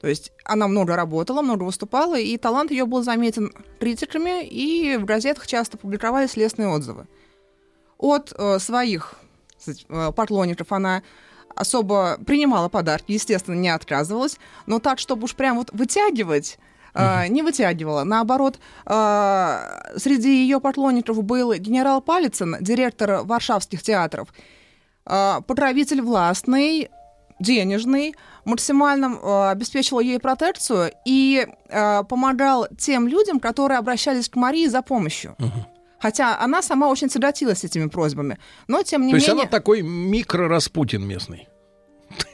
То 0.00 0.06
есть 0.06 0.32
она 0.44 0.68
много 0.68 0.94
работала, 0.94 1.42
много 1.42 1.64
выступала, 1.64 2.18
и 2.18 2.36
талант 2.36 2.70
ее 2.70 2.86
был 2.86 3.02
заметен 3.02 3.52
критиками, 3.80 4.46
и 4.46 4.96
в 4.96 5.04
газетах 5.04 5.46
часто 5.46 5.76
публиковались 5.76 6.36
лестные 6.36 6.68
отзывы. 6.68 7.06
От 7.98 8.32
э, 8.36 8.58
своих 8.60 9.16
э, 9.66 10.12
поклонников 10.12 10.70
она 10.70 11.02
особо 11.56 12.18
принимала 12.24 12.68
подарки, 12.68 13.10
естественно, 13.10 13.56
не 13.56 13.70
отказывалась, 13.70 14.38
но 14.66 14.78
так, 14.78 15.00
чтобы 15.00 15.24
уж 15.24 15.34
прям 15.34 15.56
вот 15.56 15.70
вытягивать, 15.72 16.58
э, 16.98 17.28
не 17.28 17.42
вытягивала. 17.42 18.04
Наоборот, 18.04 18.58
э, 18.86 19.96
среди 19.96 20.42
ее 20.42 20.60
поклонников 20.60 21.22
был 21.22 21.54
генерал 21.54 22.00
Палицын, 22.00 22.56
директор 22.60 23.22
варшавских 23.24 23.82
театров, 23.82 24.28
э, 25.06 25.40
покровитель 25.46 26.02
властный, 26.02 26.90
денежный, 27.40 28.14
максимально 28.44 29.18
э, 29.22 29.50
обеспечивал 29.50 30.00
ей 30.00 30.18
протекцию 30.18 30.92
и 31.04 31.46
э, 31.68 32.04
помогал 32.04 32.66
тем 32.78 33.06
людям, 33.08 33.40
которые 33.40 33.78
обращались 33.78 34.28
к 34.28 34.36
Марии 34.36 34.66
за 34.66 34.82
помощью. 34.82 35.36
Хотя 36.00 36.38
она 36.40 36.62
сама 36.62 36.88
очень 36.88 37.08
тяготилась 37.08 37.64
этими 37.64 37.88
просьбами. 37.88 38.38
Но, 38.68 38.82
тем 38.82 39.04
не 39.04 39.10
То 39.10 39.16
есть 39.16 39.28
менее... 39.28 39.42
она 39.42 39.50
такой 39.50 39.82
микро-распутин 39.82 41.02
местный. 41.04 41.48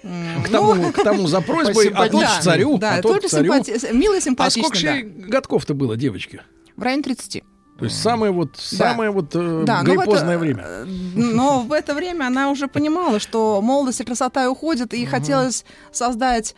К 0.02 0.48
ну, 0.50 0.74
тому, 0.74 0.92
к 0.92 1.02
тому 1.02 1.26
за 1.26 1.40
просьбой, 1.40 1.88
а 1.94 2.08
тот 2.08 2.20
да, 2.20 2.38
к 2.38 2.42
царю, 2.42 2.78
Да, 2.78 2.94
а 2.96 3.02
тот 3.02 3.22
к 3.22 3.28
царю. 3.28 3.52
симпати- 3.52 3.92
мило 3.94 4.14
и 4.14 4.18
А 4.18 4.20
симпатично, 4.20 4.62
сколько 4.68 4.82
да. 4.82 4.94
же 4.96 5.02
годков-то 5.02 5.74
было 5.74 5.96
девочке? 5.96 6.42
В 6.76 6.82
районе 6.82 7.02
30. 7.02 7.42
То 7.78 7.84
есть 7.86 8.00
самое 8.00 8.30
вот, 8.32 8.52
Да. 8.52 8.76
самое 8.76 9.10
вот 9.10 9.34
э, 9.34 9.62
Да, 9.66 9.82
но 9.82 9.92
это- 9.94 10.02
гриппозное 10.02 10.38
время. 10.38 10.62
э, 10.64 10.84
Но 10.86 11.60
в 11.60 11.72
это 11.72 11.94
время 11.94 12.26
она 12.26 12.50
уже 12.50 12.68
понимала, 12.68 13.18
что 13.18 13.60
молодость 13.62 14.00
и 14.00 14.04
красота 14.04 14.50
уходят, 14.50 14.92
и 14.94 15.04
хотелось 15.06 15.64
создать... 15.92 16.54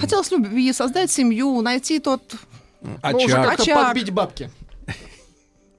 Хотелось 0.00 0.30
любви, 0.30 0.72
создать 0.72 1.10
семью, 1.10 1.60
найти 1.60 1.98
тот... 1.98 2.36
А 3.02 3.10
Ну, 3.12 3.18
уже 3.18 3.34
Очаг. 3.34 3.46
как-то 3.48 3.62
Очаг. 3.62 3.86
подбить 3.88 4.10
бабки. 4.10 4.50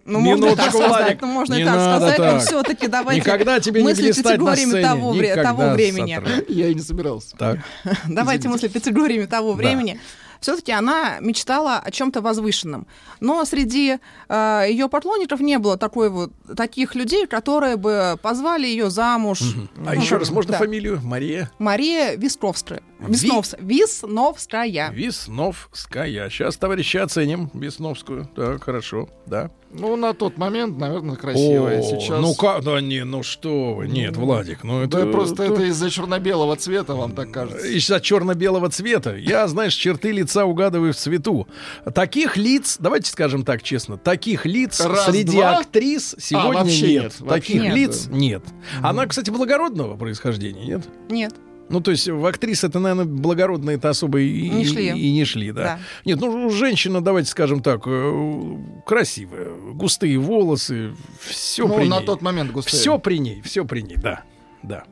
Ну, 0.06 0.20
можно 0.20 0.46
и 0.46 0.56
так 0.56 0.70
сказать, 0.70 1.20
ну, 1.22 1.28
можно 1.28 1.56
не 1.56 1.62
и 1.62 1.66
так 1.66 1.74
сказать, 1.80 2.20
но 2.20 2.26
так. 2.26 2.42
все-таки 2.44 2.88
давайте 2.88 3.22
Никогда 3.22 3.60
тебе 3.60 3.82
не 3.82 3.88
на 3.90 3.96
категориями 3.96 4.70
сцене. 4.70 4.84
того, 4.84 5.14
вре- 5.14 5.42
того 5.42 5.70
времени. 5.72 6.16
Сатра. 6.16 6.44
Я 6.48 6.68
и 6.68 6.76
не 6.76 6.82
собирался. 6.82 7.36
Так. 7.38 7.58
Давайте 8.08 8.48
мысли 8.48 8.68
категориями 8.68 9.26
того 9.26 9.52
Да. 9.54 9.58
времени. 9.58 10.00
Все-таки 10.42 10.72
она 10.72 11.18
мечтала 11.22 11.80
о 11.80 11.90
чем-то 11.90 12.22
возвышенном. 12.22 12.86
Но 13.20 13.46
среди 13.46 13.98
э, 14.30 14.66
ее 14.70 14.90
поклонников 14.90 15.40
не 15.40 15.58
было 15.58 15.76
такой 15.76 16.10
вот, 16.12 16.32
таких 16.56 16.94
людей, 16.94 17.26
которые 17.26 17.78
бы 17.78 18.20
позвали 18.22 18.68
ее 18.68 18.92
замуж. 18.92 19.40
А 19.88 19.96
еще 19.96 20.18
раз, 20.18 20.30
можно 20.30 20.52
Да. 20.52 20.58
фамилию? 20.60 21.02
Мария 21.04 21.50
Мария 21.58 22.16
Висковская. 22.16 22.84
Ви- 23.00 23.14
Висновс- 23.14 23.56
Висновская. 23.60 24.92
Весновская. 24.92 26.30
Сейчас, 26.30 26.58
товарищи, 26.58 26.98
оценим 26.98 27.50
Весновскую. 27.54 28.30
Так, 28.36 28.64
хорошо, 28.64 29.10
да. 29.26 29.52
Ну, 29.78 29.98
на 29.98 30.14
тот 30.14 30.38
момент, 30.38 30.78
наверное, 30.78 31.18
красивая. 31.18 31.80
О, 31.80 31.84
Сейчас... 31.84 32.22
Ну 32.22 32.34
как, 32.36 32.64
да 32.64 32.80
не, 32.80 33.04
ну 33.04 33.24
что 33.24 33.74
вы, 33.74 33.90
нет, 33.90 34.16
Владик, 34.16 34.64
ну 34.64 34.80
это... 34.82 35.00
Да 35.06 35.12
просто 35.12 35.36
то- 35.36 35.44
это 35.44 35.64
из-за 35.64 35.90
черно-белого 35.90 36.56
цвета, 36.56 36.96
вам 36.96 37.12
так 37.14 37.32
кажется. 37.32 37.68
Из-за 37.68 38.00
черно-белого 38.00 38.70
цвета. 38.70 39.16
Я, 39.18 39.46
знаешь, 39.50 39.74
черты 39.74 40.12
лица 40.14 40.46
угадываю 40.46 40.94
в 40.94 40.96
цвету. 40.96 41.48
Таких 41.94 42.38
лиц, 42.38 42.78
давайте 42.80 43.12
скажем 43.12 43.44
так 43.44 43.64
честно, 43.64 43.98
таких 43.98 44.46
лиц 44.46 44.80
Раз, 44.80 45.08
среди 45.08 45.36
два. 45.38 45.58
актрис 45.58 46.16
сегодня 46.20 46.60
вообще 46.64 46.94
нет. 46.94 47.04
нет, 47.20 47.28
Таких 47.30 47.62
нет. 47.62 47.76
лиц 47.76 48.08
нет. 48.10 48.44
Она, 48.82 49.06
кстати, 49.08 49.30
благородного 49.30 49.98
происхождения, 49.98 50.66
нет? 50.66 50.88
Нет. 51.10 51.36
Ну, 51.68 51.82
то 51.82 51.92
есть 51.92 52.08
в 52.08 52.26
актрисы 52.28 52.68
это, 52.68 52.80
наверное, 52.80 53.06
благородные 53.06 53.78
это 53.78 53.90
особо 53.90 54.20
и 54.20 54.50
Не 54.50 54.62
и- 54.62 54.66
шли. 54.66 54.88
И, 54.90 55.12
не 55.14 55.26
шли, 55.26 55.52
да. 55.52 55.64
Да. 55.64 55.80
Нет, 56.06 56.20
ну, 56.22 56.50
женщина, 56.52 57.02
давайте 57.02 57.30
скажем 57.32 57.62
так, 57.64 57.82
э, 57.88 58.58
красивая, 58.86 59.50
густые 59.74 60.18
волосы, 60.20 60.96
все 61.20 61.68
ну, 61.68 61.76
при 61.78 61.88
на 61.88 62.00
ней. 62.00 62.06
тот 62.06 62.22
момент 62.22 62.52
густые. 62.52 62.80
Все 62.80 63.00
при 63.00 63.18
ней, 63.18 63.42
все 63.42 63.66
при 63.66 63.82
ней, 63.82 63.98
да, 63.98 64.24
да. 64.62 64.84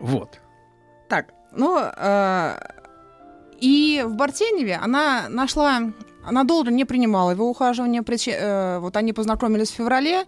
Вот. 0.00 0.38
Так, 1.08 1.32
ну, 1.56 1.78
э, 1.96 2.58
и 3.60 4.04
в 4.06 4.14
Бартеневе 4.16 4.76
она 4.76 5.28
нашла, 5.30 5.80
она 6.24 6.44
долго 6.44 6.70
не 6.70 6.84
принимала 6.84 7.30
его 7.30 7.48
ухаживание, 7.48 8.02
причи- 8.02 8.36
э, 8.38 8.78
вот 8.80 8.96
они 8.96 9.12
познакомились 9.12 9.70
в 9.70 9.74
феврале, 9.74 10.24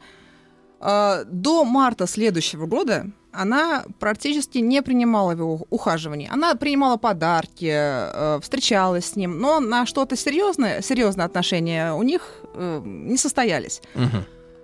Э, 0.82 1.24
до 1.26 1.66
марта 1.66 2.06
следующего 2.06 2.64
года 2.64 3.10
она 3.32 3.84
практически 3.98 4.58
не 4.58 4.82
принимала 4.82 5.32
его 5.32 5.66
ухаживаний. 5.70 6.28
Она 6.30 6.54
принимала 6.54 6.96
подарки, 6.96 7.70
э, 7.70 8.40
встречалась 8.42 9.06
с 9.06 9.16
ним, 9.16 9.38
но 9.38 9.60
на 9.60 9.86
что-то 9.86 10.16
серьезное, 10.16 10.82
серьезные 10.82 11.24
отношения 11.24 11.92
у 11.92 12.02
них 12.02 12.22
э, 12.54 12.82
не 12.84 13.16
состоялись. 13.16 13.82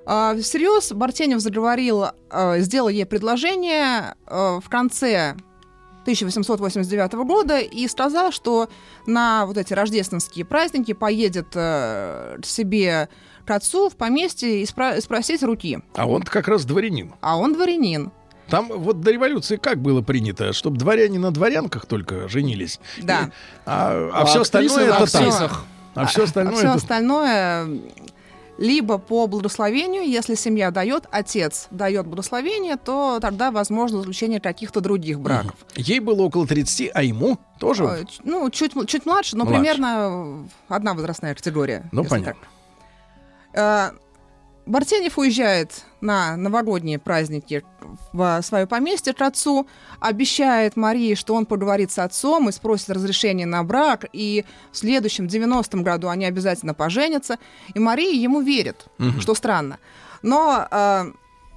А, 0.09 0.37
Всерьез 0.41 0.93
Бартенев 0.93 1.41
заговорил, 1.41 2.07
э, 2.31 2.61
сделал 2.61 2.89
ей 2.89 3.07
предложение 3.07 4.15
в 4.27 4.65
конце 4.69 5.35
1889 6.03 7.25
года 7.25 7.59
и 7.59 7.89
сказал, 7.89 8.31
что 8.31 8.69
на 9.07 9.47
вот 9.47 9.57
эти 9.59 9.73
рождественские 9.73 10.45
праздники 10.45 10.93
поедет 10.93 11.49
к 11.51 12.39
себе 12.45 13.09
к 13.45 13.51
отцу 13.51 13.89
в 13.89 13.97
поместье 13.97 14.63
и 14.63 14.67
спросить 14.67 15.43
руки. 15.43 15.81
А 15.95 16.07
он 16.07 16.23
как 16.23 16.47
раз 16.49 16.65
дворянин. 16.65 17.15
А 17.21 17.37
он 17.37 17.55
дворянин. 17.55 18.13
Там 18.49 18.69
вот 18.69 19.01
до 19.01 19.11
революции 19.11 19.57
как 19.57 19.79
было 19.81 20.03
принято, 20.03 20.53
чтобы 20.53 20.77
дворяне 20.79 21.19
на 21.19 21.31
дворянках 21.33 21.87
только 21.87 22.29
женились. 22.29 22.79
Да. 23.03 23.23
И- 23.23 23.31
а 23.67 24.11
А 24.13 24.25
все 24.25 24.41
актрисы 24.43 24.69
остальное 24.73 24.87
на 24.87 24.95
это 25.03 25.13
так. 25.13 25.61
А 25.95 26.07
все 26.07 26.25
остальное 26.25 26.55
все 26.55 26.67
это... 26.67 26.75
остальное 26.77 27.67
э, 27.67 27.79
либо 28.59 28.99
по 28.99 29.27
благословению, 29.27 30.03
если 30.09 30.35
семья 30.35 30.71
дает, 30.71 31.05
отец 31.11 31.67
дает 31.71 32.07
благословение, 32.07 32.77
то 32.77 33.19
тогда 33.21 33.51
возможно 33.51 33.99
заключение 33.99 34.41
каких-то 34.41 34.81
других 34.81 35.19
браков. 35.21 35.55
Ей 35.75 36.01
было 36.01 36.23
около 36.23 36.47
30, 36.47 36.91
а 36.95 37.03
ему 37.03 37.39
тоже. 37.59 37.85
Э, 37.85 38.05
ч- 38.05 38.21
Ну, 38.25 38.49
чуть, 38.51 38.73
чуть 38.89 39.07
младше, 39.07 39.37
но 39.37 39.45
Младше. 39.45 39.59
примерно 39.61 40.47
э, 40.69 40.75
одна 40.75 40.95
возрастная 40.95 41.35
категория. 41.35 41.89
Ну, 41.93 42.05
понятно. 42.05 42.35
так. 43.53 43.95
Э, 44.67 44.71
Бартенев 44.71 45.19
уезжает 45.19 45.85
на 46.01 46.37
новогодние 46.37 46.99
праздники 46.99 47.65
в 48.13 48.41
свое 48.43 48.67
поместье 48.67 49.13
к 49.13 49.23
отцу, 49.23 49.67
обещает 50.01 50.77
Марии, 50.77 51.15
что 51.15 51.35
он 51.35 51.47
поговорит 51.47 51.91
с 51.93 51.99
отцом 51.99 52.49
и 52.49 52.53
спросит 52.53 52.91
разрешение 52.91 53.47
на 53.47 53.63
брак, 53.63 54.07
и 54.13 54.45
в 54.73 54.77
следующем, 54.77 55.27
90-м 55.27 55.83
году 55.83 56.09
они 56.09 56.25
обязательно 56.25 56.75
поженятся. 56.75 57.39
И 57.75 57.79
Мария 57.79 58.13
ему 58.13 58.41
верит, 58.41 58.87
Мгм. 58.99 59.21
что 59.21 59.35
странно. 59.35 59.79
Но 60.23 60.67
э, 60.71 61.13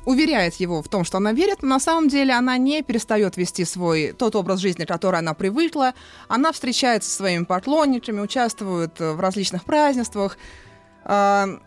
уверяет 0.05 0.55
его 0.55 0.81
в 0.81 0.87
том, 0.87 1.03
что 1.03 1.17
она 1.17 1.33
верит, 1.33 1.61
но 1.61 1.69
на 1.69 1.79
самом 1.79 2.09
деле 2.09 2.33
она 2.33 2.57
не 2.57 2.81
перестает 2.83 3.37
вести 3.37 3.65
свой 3.65 4.11
тот 4.11 4.35
образ 4.35 4.59
жизни, 4.59 4.85
который 4.85 5.19
она 5.19 5.33
привыкла. 5.33 5.93
Она 6.27 6.51
встречается 6.51 7.09
со 7.09 7.17
своими 7.17 7.43
поклонниками, 7.43 8.19
участвует 8.19 8.99
в 8.99 9.19
различных 9.19 9.63
празднествах. 9.63 10.37
А, 11.03 11.59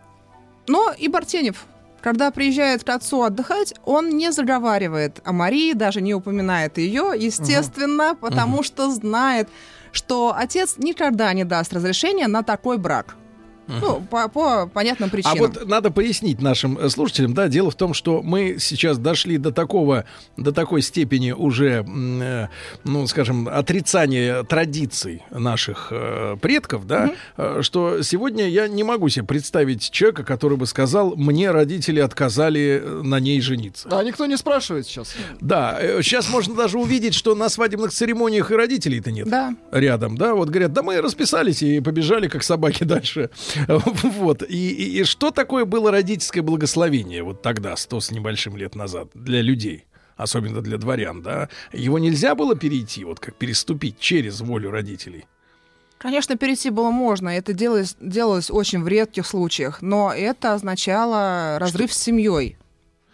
но 0.67 0.93
и 0.97 1.07
Бартенев, 1.07 1.65
когда 2.01 2.31
приезжает 2.31 2.83
к 2.83 2.89
отцу 2.89 3.23
отдыхать, 3.23 3.73
он 3.85 4.09
не 4.09 4.31
заговаривает 4.31 5.21
о 5.23 5.31
Марии, 5.31 5.73
даже 5.73 6.01
не 6.01 6.13
упоминает 6.13 6.77
ее, 6.77 7.13
естественно, 7.17 8.11
угу. 8.11 8.17
потому 8.17 8.57
угу. 8.57 8.63
что 8.63 8.91
знает, 8.91 9.49
что 9.91 10.33
отец 10.35 10.75
никогда 10.77 11.31
не 11.33 11.45
даст 11.45 11.73
разрешения 11.73 12.27
на 12.27 12.43
такой 12.43 12.77
брак. 12.77 13.15
Ну, 13.67 14.05
по, 14.09 14.27
по 14.27 14.67
понятным 14.67 15.09
причинам. 15.09 15.37
А 15.37 15.41
вот 15.41 15.65
надо 15.67 15.89
пояснить 15.89 16.41
нашим 16.41 16.77
э, 16.77 16.89
слушателям, 16.89 17.33
да, 17.33 17.47
дело 17.47 17.71
в 17.71 17.75
том, 17.75 17.93
что 17.93 18.21
мы 18.21 18.57
сейчас 18.59 18.97
дошли 18.97 19.37
до 19.37 19.51
такого, 19.51 20.05
до 20.37 20.51
такой 20.51 20.81
степени 20.81 21.31
уже, 21.31 21.85
э, 21.85 22.47
ну, 22.83 23.07
скажем, 23.07 23.47
отрицания 23.47 24.43
традиций 24.43 25.23
наших 25.31 25.87
э, 25.91 26.35
предков, 26.41 26.85
да, 26.87 27.13
угу. 27.37 27.63
что 27.63 28.01
сегодня 28.01 28.49
я 28.49 28.67
не 28.67 28.83
могу 28.83 29.07
себе 29.09 29.25
представить 29.25 29.89
человека, 29.91 30.23
который 30.23 30.57
бы 30.57 30.65
сказал, 30.65 31.15
мне 31.15 31.51
родители 31.51 31.99
отказали 31.99 32.81
э, 32.83 33.01
на 33.03 33.19
ней 33.19 33.39
жениться. 33.39 33.87
Да, 33.87 34.03
никто 34.03 34.25
не 34.25 34.37
спрашивает 34.37 34.85
сейчас. 34.85 35.15
Да, 35.39 35.79
сейчас 36.01 36.29
можно 36.29 36.53
даже 36.55 36.77
увидеть, 36.77 37.13
что 37.13 37.33
на 37.33 37.47
свадебных 37.47 37.91
церемониях 37.91 38.51
и 38.51 38.55
родителей-то 38.55 39.11
нет. 39.11 39.29
Да. 39.29 39.55
Рядом, 39.71 40.17
да, 40.17 40.33
вот 40.33 40.49
говорят, 40.49 40.73
да 40.73 40.83
мы 40.83 40.99
расписались 41.01 41.61
и 41.61 41.79
побежали 41.79 42.27
как 42.27 42.43
собаки 42.43 42.83
дальше. 42.83 43.29
Вот. 43.67 44.43
И, 44.43 44.69
и, 44.71 44.99
и 44.99 45.03
что 45.03 45.31
такое 45.31 45.65
было 45.65 45.91
родительское 45.91 46.43
благословение 46.43 47.23
вот 47.23 47.41
тогда, 47.41 47.75
сто 47.75 47.99
с 47.99 48.11
небольшим 48.11 48.57
лет 48.57 48.75
назад, 48.75 49.09
для 49.13 49.41
людей? 49.41 49.85
Особенно 50.15 50.61
для 50.61 50.77
дворян, 50.77 51.21
да? 51.21 51.49
Его 51.71 51.97
нельзя 51.99 52.35
было 52.35 52.55
перейти, 52.55 53.03
вот 53.03 53.19
как 53.19 53.35
переступить 53.35 53.99
через 53.99 54.41
волю 54.41 54.71
родителей? 54.71 55.25
Конечно, 55.97 56.35
перейти 56.35 56.69
было 56.69 56.91
можно, 56.91 57.29
это 57.29 57.53
делалось, 57.53 57.95
делалось 57.99 58.51
очень 58.51 58.83
в 58.83 58.87
редких 58.87 59.25
случаях, 59.25 59.81
но 59.81 60.13
это 60.13 60.53
означало 60.53 61.57
разрыв 61.59 61.91
что? 61.91 61.99
с 61.99 62.03
семьей 62.03 62.57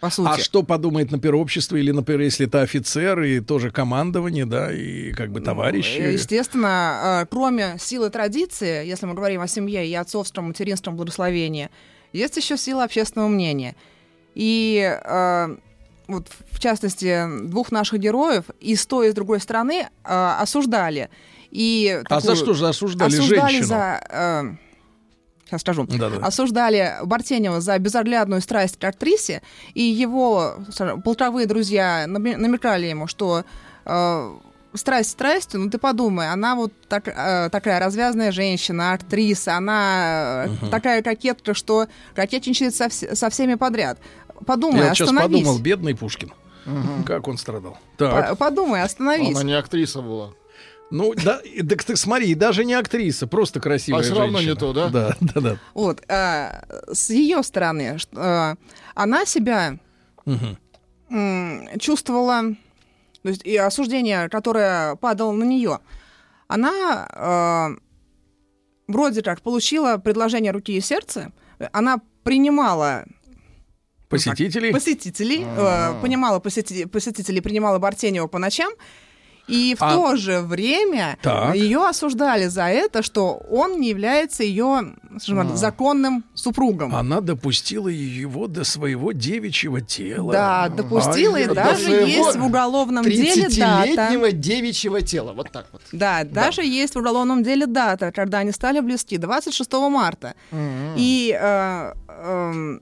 по 0.00 0.10
сути. 0.10 0.28
А 0.28 0.38
что 0.38 0.62
подумает, 0.62 1.10
например, 1.10 1.36
общество 1.36 1.76
или, 1.76 1.90
например, 1.90 2.22
если 2.22 2.46
это 2.46 2.62
офицер 2.62 3.20
и 3.22 3.40
тоже 3.40 3.70
командование, 3.70 4.46
да, 4.46 4.72
и 4.72 5.12
как 5.12 5.30
бы 5.30 5.40
ну, 5.40 5.46
товарищи? 5.46 5.98
Ну, 6.00 6.08
естественно, 6.08 7.26
кроме 7.30 7.76
силы 7.78 8.10
традиции, 8.10 8.86
если 8.86 9.06
мы 9.06 9.14
говорим 9.14 9.40
о 9.40 9.46
семье 9.46 9.86
и 9.86 9.94
отцовском, 9.94 10.46
материнском 10.46 10.96
благословении, 10.96 11.70
есть 12.12 12.36
еще 12.36 12.56
сила 12.56 12.84
общественного 12.84 13.28
мнения. 13.28 13.76
И 14.34 14.98
э, 15.04 15.56
вот 16.08 16.26
в 16.50 16.60
частности 16.60 17.26
двух 17.46 17.70
наших 17.70 18.00
героев 18.00 18.44
и 18.60 18.76
с 18.76 18.86
той 18.86 19.08
и 19.08 19.10
с 19.10 19.14
другой 19.14 19.40
стороны 19.40 19.88
э, 20.04 20.36
осуждали. 20.40 21.10
И 21.50 22.00
а 22.04 22.08
такую, 22.08 22.36
за 22.36 22.36
что 22.36 22.54
же 22.54 22.68
осуждали, 22.68 23.12
осуждали 23.12 23.40
женщину? 23.40 23.66
За, 23.66 24.00
э, 24.08 24.69
сейчас 25.50 25.62
скажу, 25.62 25.86
Да-да. 25.86 26.24
осуждали 26.24 26.94
Бартенева 27.04 27.60
за 27.60 27.78
безоглядную 27.78 28.40
страсть 28.40 28.78
к 28.78 28.84
актрисе, 28.84 29.42
и 29.74 29.82
его 29.82 30.54
полтровые 31.04 31.46
друзья 31.46 32.04
намекали 32.06 32.86
ему, 32.86 33.06
что 33.06 33.44
э, 33.84 34.38
страсть 34.74 35.10
страстью, 35.10 35.60
ну 35.60 35.70
ты 35.70 35.78
подумай, 35.78 36.30
она 36.30 36.54
вот 36.54 36.72
так, 36.88 37.08
э, 37.08 37.48
такая 37.50 37.80
развязная 37.80 38.32
женщина, 38.32 38.92
актриса, 38.92 39.56
она 39.56 40.46
угу. 40.46 40.70
такая 40.70 41.02
кокетка, 41.02 41.54
что 41.54 41.86
кокетничает 42.14 42.74
со, 42.74 42.86
вс- 42.86 43.14
со 43.14 43.30
всеми 43.30 43.54
подряд. 43.54 43.98
Подумай, 44.46 44.84
Я 44.84 44.92
остановись. 44.92 45.18
сейчас 45.18 45.22
подумал, 45.22 45.58
бедный 45.58 45.94
Пушкин. 45.94 46.32
Угу. 46.66 47.04
Как 47.06 47.26
он 47.26 47.38
страдал. 47.38 47.78
Так. 47.96 48.36
Подумай, 48.38 48.82
остановись. 48.82 49.34
Она 49.34 49.44
не 49.44 49.54
актриса 49.54 50.02
была. 50.02 50.32
Ну, 50.90 51.14
да, 51.14 51.40
так 51.68 51.84
ты 51.84 51.96
смотри, 51.96 52.34
даже 52.34 52.64
не 52.64 52.74
актриса, 52.74 53.26
просто 53.26 53.60
красивая 53.60 54.00
а 54.00 54.02
все 54.02 54.14
равно 54.14 54.40
не 54.40 54.54
то, 54.54 54.72
да? 54.72 54.88
Да, 54.88 55.16
да, 55.20 55.40
да. 55.40 55.58
Вот, 55.74 56.02
а, 56.08 56.64
с 56.92 57.10
ее 57.10 57.42
стороны, 57.42 57.96
а, 58.14 58.56
она 58.94 59.24
себя 59.24 59.78
угу. 60.24 60.56
чувствовала, 61.78 62.42
то 63.22 63.28
есть 63.28 63.44
и 63.44 63.56
осуждение, 63.56 64.28
которое 64.28 64.96
падало 64.96 65.32
на 65.32 65.44
нее, 65.44 65.78
она 66.48 67.06
а, 67.12 67.70
вроде 68.88 69.22
как 69.22 69.42
получила 69.42 69.98
предложение 69.98 70.50
руки 70.50 70.76
и 70.76 70.80
сердца, 70.80 71.32
она 71.72 72.00
принимала 72.24 73.04
Посетителей? 74.08 74.72
посетителей, 74.72 75.44
э, 75.46 76.00
понимала 76.02 76.40
посети, 76.40 76.84
посетителей, 76.84 77.40
принимала 77.40 77.78
Бартенева 77.78 78.26
по 78.26 78.40
ночам, 78.40 78.72
и 79.48 79.74
в 79.78 79.82
а... 79.82 79.94
то 79.94 80.16
же 80.16 80.40
время 80.40 81.18
так. 81.22 81.54
ее 81.54 81.86
осуждали 81.86 82.46
за 82.46 82.64
это, 82.64 83.02
что 83.02 83.42
он 83.50 83.80
не 83.80 83.88
является 83.88 84.42
ее 84.42 84.94
а. 85.28 85.56
законным 85.56 86.24
супругом. 86.34 86.94
Она 86.94 87.20
допустила 87.20 87.88
его 87.88 88.46
до 88.46 88.64
своего 88.64 89.12
девичьего 89.12 89.80
тела. 89.80 90.32
Да, 90.32 90.68
допустила, 90.68 91.36
а, 91.36 91.40
и 91.40 91.46
даже 91.46 91.90
есть 91.90 92.36
в 92.36 92.44
уголовном 92.44 93.04
деле 93.04 93.48
дата. 93.48 94.32
девичьего 94.32 95.02
тела, 95.02 95.32
вот 95.32 95.50
так 95.50 95.66
вот. 95.72 95.82
Да, 95.92 96.24
да, 96.24 96.46
даже 96.46 96.62
есть 96.62 96.94
в 96.94 96.98
уголовном 96.98 97.42
деле 97.42 97.66
дата, 97.66 98.12
когда 98.12 98.38
они 98.38 98.52
стали 98.52 98.80
близки, 98.80 99.16
26 99.18 99.72
марта. 99.72 100.34
Mm-hmm. 100.50 100.94
И 100.96 101.36
э, 101.38 101.92
э, 102.22 102.78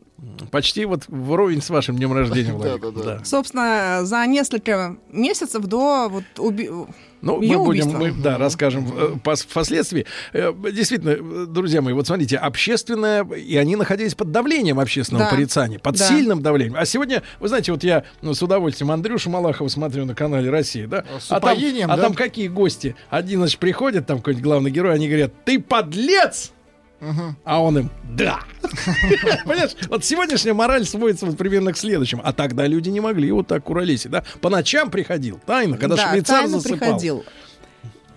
Почти 0.50 0.84
вот 0.84 1.04
вровень 1.06 1.62
с 1.62 1.70
вашим 1.70 1.96
днем 1.96 2.12
рождения, 2.12 2.52
Владимир. 2.54 2.80
Да, 2.80 2.90
да, 2.90 3.18
да. 3.18 3.24
Собственно, 3.24 4.00
за 4.02 4.26
несколько 4.26 4.96
месяцев 5.10 5.64
до 5.64 6.08
вот 6.08 6.24
уби... 6.38 6.68
Ну, 7.20 7.40
мы 7.40 7.58
будем, 7.58 7.88
мы, 7.90 8.12
да, 8.12 8.38
расскажем 8.38 8.86
э, 8.96 9.34
впоследствии. 9.36 10.06
Э, 10.32 10.52
действительно, 10.72 11.46
друзья 11.46 11.82
мои, 11.82 11.92
вот 11.92 12.06
смотрите, 12.06 12.36
общественное, 12.36 13.24
и 13.24 13.56
они 13.56 13.74
находились 13.74 14.14
под 14.14 14.30
давлением 14.30 14.78
общественного 14.78 15.24
да. 15.24 15.30
порицания, 15.30 15.78
под 15.80 15.96
да. 15.96 16.06
сильным 16.06 16.42
давлением. 16.42 16.76
А 16.76 16.84
сегодня, 16.84 17.24
вы 17.40 17.48
знаете, 17.48 17.72
вот 17.72 17.82
я 17.82 18.04
ну, 18.22 18.34
с 18.34 18.42
удовольствием 18.42 18.92
Андрюшу 18.92 19.30
Малахова 19.30 19.68
смотрю 19.68 20.04
на 20.04 20.14
канале 20.14 20.48
России, 20.48 20.86
да? 20.86 21.04
С 21.18 21.30
а, 21.30 21.40
там, 21.40 21.58
а 21.88 21.96
там 21.96 22.14
какие 22.14 22.46
гости? 22.48 22.94
Один, 23.10 23.40
значит, 23.40 23.58
приходит, 23.58 24.06
там 24.06 24.18
какой-нибудь 24.18 24.44
главный 24.44 24.70
герой, 24.70 24.94
они 24.94 25.08
говорят, 25.08 25.32
ты 25.44 25.60
подлец! 25.60 26.52
Угу. 27.00 27.36
А 27.44 27.62
он 27.62 27.78
им 27.78 27.90
да. 28.18 28.40
Понимаешь, 29.44 29.76
вот 29.88 30.04
сегодняшняя 30.04 30.52
мораль 30.52 30.84
сводится 30.84 31.26
вот 31.26 31.36
примерно 31.36 31.72
к 31.72 31.76
следующему. 31.76 32.22
А 32.24 32.32
тогда 32.32 32.66
люди 32.66 32.88
не 32.88 33.00
могли 33.00 33.30
вот 33.30 33.46
так 33.46 33.62
куролесить, 33.64 34.10
да? 34.10 34.24
По 34.40 34.50
ночам 34.50 34.90
приходил, 34.90 35.40
тайно, 35.46 35.76
когда 35.76 35.96
да, 35.96 36.10
швейцар 36.10 36.40
тайно 36.40 36.58
засыпал. 36.58 36.78
приходил. 36.78 37.24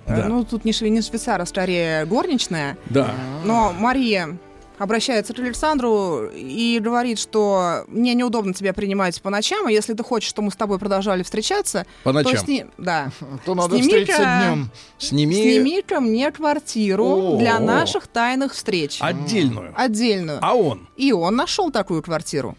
Да. 0.08 0.26
Ну, 0.28 0.44
тут 0.44 0.66
не, 0.66 0.74
не 0.90 1.02
швейцар, 1.02 1.40
а 1.40 1.46
скорее 1.46 2.06
горничная. 2.06 2.78
Да. 2.90 3.14
Но 3.46 3.74
Мария 3.78 4.38
обращается 4.82 5.34
к 5.34 5.40
Александру 5.40 6.32
и 6.34 6.80
говорит, 6.82 7.20
что 7.20 7.84
мне 7.88 8.16
неудобно 8.16 8.52
тебя 8.54 8.74
принимать 8.74 9.22
по 9.22 9.30
ночам, 9.30 9.68
а 9.68 9.72
если 9.72 9.94
ты 9.94 10.04
хочешь, 10.04 10.30
чтобы 10.30 10.48
мы 10.48 10.52
с 10.52 10.56
тобой 10.56 10.80
продолжали 10.80 11.22
встречаться, 11.22 11.86
по 12.04 12.12
ночам. 12.12 12.34
то, 12.34 12.40
сни... 12.40 12.66
да. 12.80 13.12
то 13.46 13.54
надо 13.54 13.78
встретиться 13.78 14.24
днем. 14.24 14.72
Сними... 14.98 15.36
Сними-ка 15.36 16.00
мне 16.00 16.32
квартиру 16.32 17.06
О-о-о. 17.06 17.38
для 17.38 17.60
наших 17.60 18.08
тайных 18.08 18.54
встреч. 18.54 18.98
Отдельную. 19.02 19.72
Отдельную. 19.78 20.40
А 20.42 20.56
он? 20.56 20.88
И 20.98 21.12
он 21.12 21.36
нашел 21.36 21.70
такую 21.70 22.02
квартиру. 22.02 22.58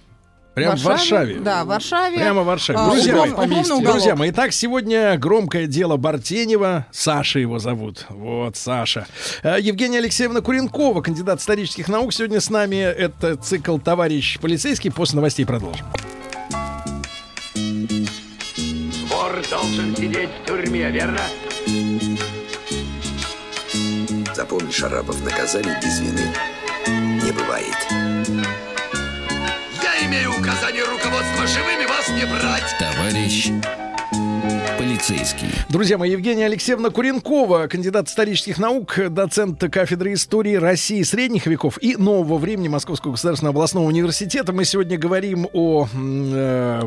Прямо 0.55 0.77
в 0.77 0.83
Варшаве? 0.83 1.41
Да, 1.41 1.65
в 1.65 1.69
Варшаве. 1.69 2.17
Прямо 2.17 2.43
в 2.43 2.47
Варшаве. 2.47 2.79
А, 2.79 2.91
друзья, 2.91 3.23
углов, 3.23 3.39
мои, 3.39 3.83
друзья 3.85 4.17
мои, 4.17 4.31
итак, 4.31 4.53
сегодня 4.53 5.17
громкое 5.17 5.67
дело 5.67 5.97
Бартенева. 5.97 6.87
Саша 6.91 7.39
его 7.39 7.59
зовут. 7.59 8.05
Вот, 8.11 8.57
Саша. 8.57 9.07
Э, 9.43 9.57
Евгения 9.59 9.99
Алексеевна 9.99 10.43
Куренкова, 10.43 11.01
кандидат 11.01 11.41
исторических 11.41 11.89
наук, 11.89 12.13
сегодня 12.13 12.41
с 12.41 12.51
нами. 12.51 12.77
Это 12.77 13.37
цикл 13.37 13.79
«Товарищ 13.79 14.39
полицейский». 14.41 14.91
После 14.91 15.17
новостей 15.17 15.47
продолжим. 15.47 15.87
Вор 19.09 19.43
должен 19.51 19.97
сидеть 19.97 20.31
в 20.43 20.47
тюрьме, 20.47 20.91
верно? 20.91 21.21
Запомни, 24.35 24.71
Шарапов, 24.71 25.23
наказание 25.25 25.79
без 25.83 26.01
вины 26.01 26.27
не 26.87 27.33
бывает 27.33 28.62
имею 30.13 30.39
указание 30.39 30.85
руководства 30.85 31.47
живыми 31.47 31.87
вас 31.87 32.07
не 32.11 32.27
брать. 32.27 32.77
Товарищ 32.79 33.51
Полицейский. 34.77 35.47
Друзья 35.69 35.97
мои, 35.99 36.11
Евгения 36.11 36.47
Алексеевна 36.47 36.91
Куренкова, 36.91 37.69
кандидат 37.69 38.09
исторических 38.09 38.59
наук, 38.59 38.99
доцент 39.11 39.63
кафедры 39.71 40.15
истории 40.15 40.57
России 40.57 41.03
средних 41.03 41.47
веков 41.47 41.79
и 41.81 41.97
нового 41.97 42.39
времени 42.39 42.67
Московского 42.67 43.13
государственного 43.13 43.53
областного 43.53 43.87
университета. 43.87 44.53
Мы 44.53 44.65
сегодня 44.65 44.99
говорим 44.99 45.47
о 45.53 45.87
э, 45.95 46.83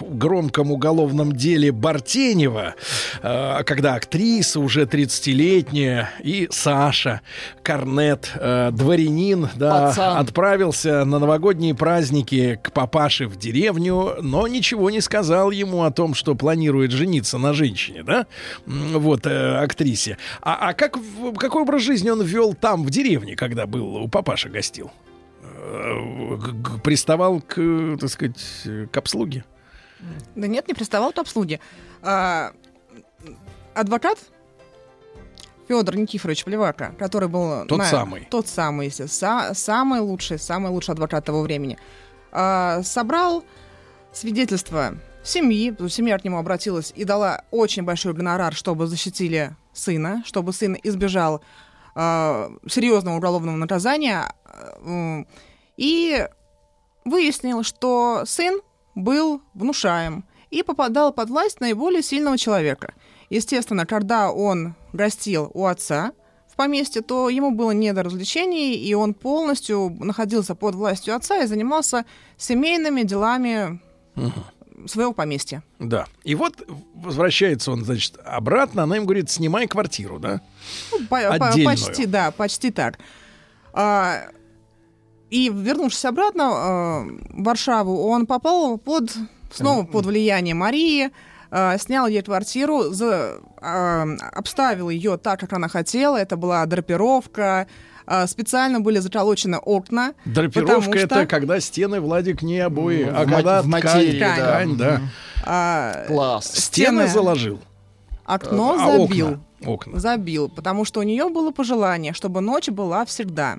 громком 0.00 0.70
уголовном 0.70 1.32
деле 1.32 1.72
Бартенева, 1.72 2.74
э, 3.22 3.64
когда 3.64 3.94
актриса 3.94 4.60
уже 4.60 4.84
30-летняя 4.84 6.10
и 6.22 6.46
Саша 6.52 7.22
Корнет, 7.64 8.30
э, 8.36 8.70
дворянин, 8.72 9.48
да, 9.56 9.88
Пацан. 9.88 10.18
отправился 10.18 11.04
на 11.04 11.18
новогодние 11.18 11.74
праздники 11.74 12.60
к 12.62 12.70
папаше 12.70 13.26
в 13.26 13.36
деревню, 13.36 14.14
но 14.22 14.46
ничего 14.46 14.90
не 14.90 15.00
сказал 15.00 15.50
ему 15.50 15.82
о 15.82 15.90
том, 15.90 16.14
что 16.14 16.36
планирует 16.36 16.83
жениться 16.90 17.38
на 17.38 17.52
женщине, 17.52 18.02
да, 18.02 18.26
вот, 18.66 19.26
э, 19.26 19.56
актрисе. 19.58 20.18
А, 20.40 20.68
а 20.70 20.72
как, 20.74 20.96
какой 21.38 21.62
образ 21.62 21.82
жизни 21.82 22.10
он 22.10 22.22
вел 22.22 22.54
там, 22.54 22.84
в 22.84 22.90
деревне, 22.90 23.36
когда 23.36 23.66
был 23.66 23.96
у 23.96 24.08
папаши 24.08 24.48
гостил? 24.48 24.90
Э, 25.42 26.78
Приставал 26.82 27.40
к, 27.40 27.96
так 28.00 28.10
сказать, 28.10 28.90
к 28.90 28.96
обслуге? 28.96 29.44
Да 30.34 30.46
нет, 30.46 30.68
не 30.68 30.74
приставал 30.74 31.12
к 31.12 31.18
обслуге. 31.18 31.60
А, 32.02 32.52
адвокат 33.74 34.18
Федор 35.66 35.96
Никифорович 35.96 36.44
Плевака, 36.44 36.94
который 36.98 37.28
был... 37.28 37.64
Тот 37.66 37.82
самый. 37.84 38.28
Тот 38.30 38.46
самый, 38.48 38.88
са- 38.88 39.54
самый 39.54 40.00
лучший, 40.00 40.38
самый 40.38 40.70
лучший 40.70 40.92
адвокат 40.92 41.24
того 41.24 41.40
времени. 41.42 41.78
а, 42.32 42.82
собрал 42.82 43.44
свидетельство 44.12 44.94
семьи, 45.24 45.74
семья 45.88 46.18
к 46.18 46.24
нему 46.24 46.38
обратилась 46.38 46.92
и 46.94 47.04
дала 47.04 47.42
очень 47.50 47.82
большой 47.82 48.12
гонорар, 48.12 48.54
чтобы 48.54 48.86
защитили 48.86 49.56
сына, 49.72 50.22
чтобы 50.24 50.52
сын 50.52 50.76
избежал 50.82 51.42
а, 51.96 52.50
серьезного 52.68 53.16
уголовного 53.16 53.56
наказания. 53.56 54.32
м, 54.84 55.26
И 55.76 56.28
выяснил, 57.04 57.62
что 57.64 58.22
сын 58.26 58.60
был 58.94 59.42
внушаем 59.54 60.24
и 60.50 60.62
попадал 60.62 61.12
под 61.12 61.30
власть 61.30 61.60
наиболее 61.60 62.02
сильного 62.02 62.38
человека. 62.38 62.94
Естественно, 63.30 63.86
когда 63.86 64.30
он 64.30 64.74
гостил 64.92 65.50
у 65.54 65.66
отца 65.66 66.12
в 66.48 66.56
поместье, 66.56 67.02
то 67.02 67.28
ему 67.28 67.50
было 67.50 67.72
не 67.72 67.92
до 67.92 68.04
развлечений, 68.04 68.74
и 68.74 68.94
он 68.94 69.14
полностью 69.14 69.96
находился 69.98 70.54
под 70.54 70.76
властью 70.76 71.16
отца 71.16 71.42
и 71.42 71.46
занимался 71.46 72.04
семейными 72.36 73.02
делами 73.02 73.80
своего 74.86 75.12
поместья. 75.12 75.62
Да. 75.78 76.06
И 76.22 76.34
вот 76.34 76.66
возвращается 76.94 77.72
он, 77.72 77.84
значит, 77.84 78.18
обратно, 78.24 78.84
она 78.84 78.96
им 78.96 79.04
говорит, 79.04 79.30
снимай 79.30 79.66
квартиру, 79.66 80.18
да? 80.18 80.40
Ну, 80.92 81.06
по- 81.06 81.18
Отдельную. 81.18 81.64
почти, 81.64 82.06
да, 82.06 82.30
почти 82.30 82.70
так. 82.70 82.98
А, 83.72 84.26
и 85.30 85.48
вернувшись 85.48 86.04
обратно 86.04 86.44
а, 86.44 87.02
в 87.02 87.42
Варшаву, 87.42 88.06
он 88.08 88.26
попал 88.26 88.78
под 88.78 89.10
снова 89.52 89.84
под 89.84 90.06
влияние 90.06 90.54
Марии, 90.54 91.10
а, 91.56 91.78
снял 91.78 92.08
ей 92.08 92.20
квартиру, 92.22 92.90
за- 92.92 93.38
а, 93.60 94.04
обставил 94.32 94.90
ее 94.90 95.16
так, 95.18 95.38
как 95.38 95.52
она 95.52 95.68
хотела. 95.68 96.16
Это 96.16 96.36
была 96.36 96.66
драпировка, 96.66 97.68
а, 98.06 98.26
специально 98.26 98.80
были 98.80 98.98
заколочены 98.98 99.58
окна. 99.58 100.14
Драпировка 100.24 100.98
что, 100.98 101.06
это 101.06 101.26
когда 101.26 101.60
стены, 101.60 102.00
Владик, 102.00 102.42
не 102.42 102.58
обои, 102.58 103.04
М, 103.04 103.14
а 103.16 103.24
в 103.24 103.30
когда 103.30 103.62
в 103.62 103.68
ткань, 103.68 103.70
материи, 103.70 104.18
да. 104.20 104.34
ткань, 104.36 104.76
да. 104.76 105.00
а, 105.46 106.04
Класс. 106.08 106.46
Стены 106.46 107.02
Стены. 107.02 107.08
заложил. 107.08 107.60
окно 108.24 108.74
а 108.80 108.98
забил. 108.98 109.28
окна? 109.28 109.40
Окна. 109.64 110.00
Забил, 110.00 110.48
потому 110.48 110.84
что 110.84 111.00
у 111.00 111.02
нее 111.04 111.28
было 111.28 111.52
пожелание, 111.52 112.12
чтобы 112.14 112.40
ночь 112.40 112.68
была 112.68 113.04
всегда. 113.04 113.58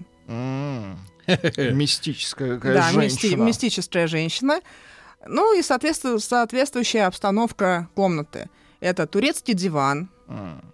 Мистическая 1.28 2.56
какая 2.58 2.74
да, 2.76 2.92
мисти- 2.92 3.22
женщина. 3.22 3.44
мистическая 3.44 4.08
женщина. 4.08 4.60
Ну 5.28 5.58
и 5.58 5.62
соответству- 5.62 6.20
соответствующая 6.20 7.04
обстановка 7.08 7.90
комнаты. 7.96 8.50
Это 8.80 9.08
турецкий 9.08 9.54
диван, 9.54 10.10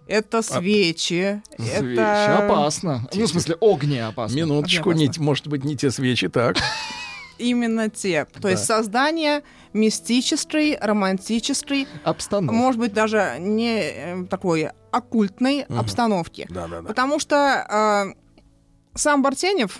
это 0.06 0.42
свечи, 0.42 1.42
Свечи. 1.58 1.92
это 1.92 2.38
Опасно. 2.38 3.08
Ну, 3.14 3.24
в 3.24 3.28
смысле, 3.28 3.56
огне 3.60 4.06
опасно. 4.06 4.36
Минуточку, 4.36 4.90
Опасно. 4.90 5.06
не, 5.06 5.10
может 5.18 5.46
быть, 5.46 5.64
не 5.64 5.76
те 5.76 5.90
свечи, 5.90 6.28
так. 6.28 6.56
именно 7.38 7.90
те. 7.90 8.26
То 8.40 8.48
есть 8.48 8.64
создание 8.64 9.42
мистической, 9.72 10.78
романтической, 10.80 11.86
Обстановка. 12.04 12.54
может 12.54 12.80
быть, 12.80 12.92
даже 12.92 13.36
не 13.38 13.80
э, 13.80 14.24
такой 14.26 14.70
оккультной 14.90 15.62
обстановки. 15.68 16.46
Да, 16.50 16.68
да, 16.68 16.80
да. 16.82 16.88
Потому 16.88 17.18
что 17.18 17.66
э, 18.14 18.98
сам 18.98 19.22
Бартенев 19.22 19.78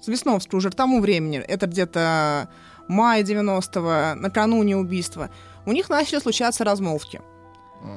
с 0.00 0.08
Весновской 0.08 0.58
уже 0.58 0.70
к 0.70 0.74
тому 0.74 1.00
времени, 1.00 1.38
это 1.38 1.66
где-то 1.66 2.48
май 2.88 3.22
90-го, 3.22 4.20
накануне 4.20 4.76
убийства, 4.76 5.30
у 5.66 5.72
них 5.72 5.88
начали 5.90 6.18
случаться 6.20 6.64
размолвки. 6.64 7.20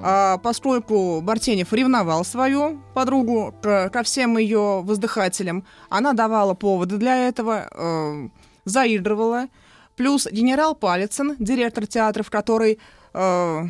А, 0.03 0.37
поскольку 0.39 1.21
Бартенев 1.21 1.71
ревновал 1.71 2.25
свою 2.25 2.79
подругу 2.95 3.53
к- 3.61 3.89
ко 3.89 4.01
всем 4.03 4.37
ее 4.37 4.81
воздыхателям, 4.81 5.63
она 5.89 6.13
давала 6.13 6.55
поводы 6.55 6.97
для 6.97 7.27
этого, 7.27 7.67
э, 7.71 8.29
заигрывала. 8.65 9.47
Плюс 9.95 10.27
генерал 10.31 10.73
Палицын, 10.75 11.35
директор 11.39 11.85
театров, 11.85 12.29
который 12.31 12.79
э, 13.13 13.61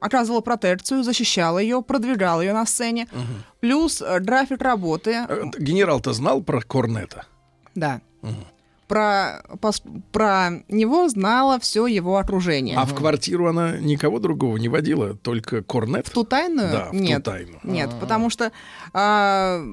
оказывал 0.00 0.40
протекцию, 0.40 1.02
защищал 1.02 1.58
ее, 1.58 1.82
продвигал 1.82 2.40
ее 2.40 2.52
на 2.52 2.64
сцене. 2.64 3.08
Плюс 3.60 4.00
э, 4.00 4.20
график 4.20 4.62
работы. 4.62 5.26
Э, 5.28 5.42
Генерал-то 5.58 6.12
знал 6.12 6.42
про 6.42 6.60
Корнета? 6.60 7.26
Да. 7.74 8.00
Про, 8.90 9.40
про 10.10 10.50
него 10.68 11.08
знало 11.08 11.60
все 11.60 11.86
его 11.86 12.16
окружение. 12.18 12.76
А 12.76 12.84
в 12.84 12.92
квартиру 12.92 13.46
она 13.46 13.78
никого 13.78 14.18
другого 14.18 14.56
не 14.56 14.68
водила, 14.68 15.14
только 15.14 15.62
Корнет? 15.62 16.08
В 16.08 16.10
ту 16.10 16.24
тайную? 16.24 16.72
Да, 16.72 16.86
в 16.88 16.90
ту 16.90 16.96
Нет. 16.96 17.22
тайну. 17.22 17.60
Нет, 17.62 17.90
потому 18.00 18.30
что 18.30 18.50
а, 18.92 19.64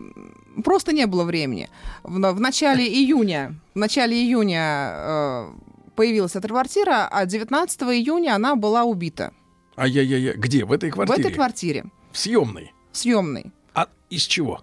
просто 0.64 0.94
не 0.94 1.08
было 1.08 1.24
времени. 1.24 1.68
В, 2.04 2.14
в 2.14 2.40
начале 2.40 2.88
июня, 2.88 3.56
в 3.74 3.80
начале 3.80 4.16
июня 4.16 4.62
а, 4.62 5.52
появилась 5.96 6.36
эта 6.36 6.48
квартира, 6.48 7.08
а 7.08 7.26
19 7.26 7.82
июня 7.82 8.36
она 8.36 8.56
была 8.56 8.84
убита. 8.84 9.34
Ай-яй-яй, 9.76 10.38
где? 10.38 10.64
В 10.64 10.72
этой 10.72 10.92
В 10.92 10.94
квартире? 10.94 11.22
этой 11.22 11.34
квартире, 11.34 11.86
В 12.12 12.20
съемной. 12.20 12.72
съемной. 12.92 13.52
А 13.74 13.88
из 14.12 14.22
чего? 14.22 14.62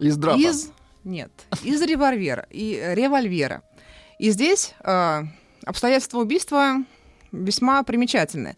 Из 0.00 0.16
драпа. 0.16 0.40
Из 0.40 0.72
нет, 1.04 1.30
из 1.64 1.82
револьвера 1.82 2.46
и 2.50 2.74
э, 2.80 2.94
револьвера. 2.94 3.62
И 4.22 4.30
здесь 4.30 4.74
э, 4.84 5.22
обстоятельства 5.66 6.18
убийства 6.20 6.76
весьма 7.32 7.82
примечательны, 7.82 8.54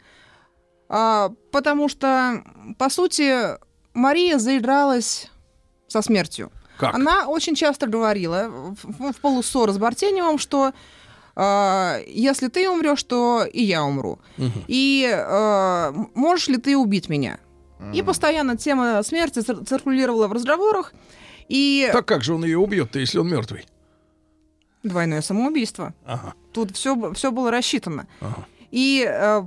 А, 0.88 1.30
потому 1.52 1.88
что 1.88 2.42
по 2.78 2.90
сути 2.90 3.56
Мария 3.94 4.38
заигралась 4.38 5.30
со 5.88 6.02
смертью. 6.02 6.50
Как? 6.76 6.94
Она 6.94 7.26
очень 7.28 7.54
часто 7.54 7.86
говорила 7.86 8.48
в, 8.48 9.12
в- 9.12 9.20
полуссоры 9.20 9.72
с 9.72 9.78
Бартеневым, 9.78 10.38
что 10.38 10.72
э, 11.36 12.04
если 12.08 12.48
ты 12.48 12.68
умрешь, 12.68 13.02
то 13.04 13.44
и 13.50 13.62
я 13.62 13.84
умру. 13.84 14.18
И 14.68 15.08
э, 15.10 15.92
можешь 16.14 16.48
ли 16.48 16.58
ты 16.58 16.76
убить 16.76 17.08
меня? 17.08 17.38
И 17.94 18.02
постоянно 18.02 18.56
тема 18.56 19.02
смерти 19.02 19.38
цир- 19.40 19.64
циркулировала 19.64 20.26
в 20.28 20.32
разговорах. 20.32 20.92
И 21.48 21.88
Так 21.92 22.06
как 22.06 22.22
же 22.24 22.34
он 22.34 22.44
ее 22.44 22.58
убьет-то, 22.58 22.98
если 22.98 23.18
он 23.18 23.28
мертвый? 23.28 23.64
Двойное 24.84 25.22
самоубийство. 25.22 25.94
Ага. 26.04 26.34
Тут 26.52 26.76
все, 26.76 27.12
все 27.14 27.30
было 27.30 27.50
рассчитано. 27.50 28.06
Ага. 28.20 28.46
И 28.70 29.04
э, 29.08 29.42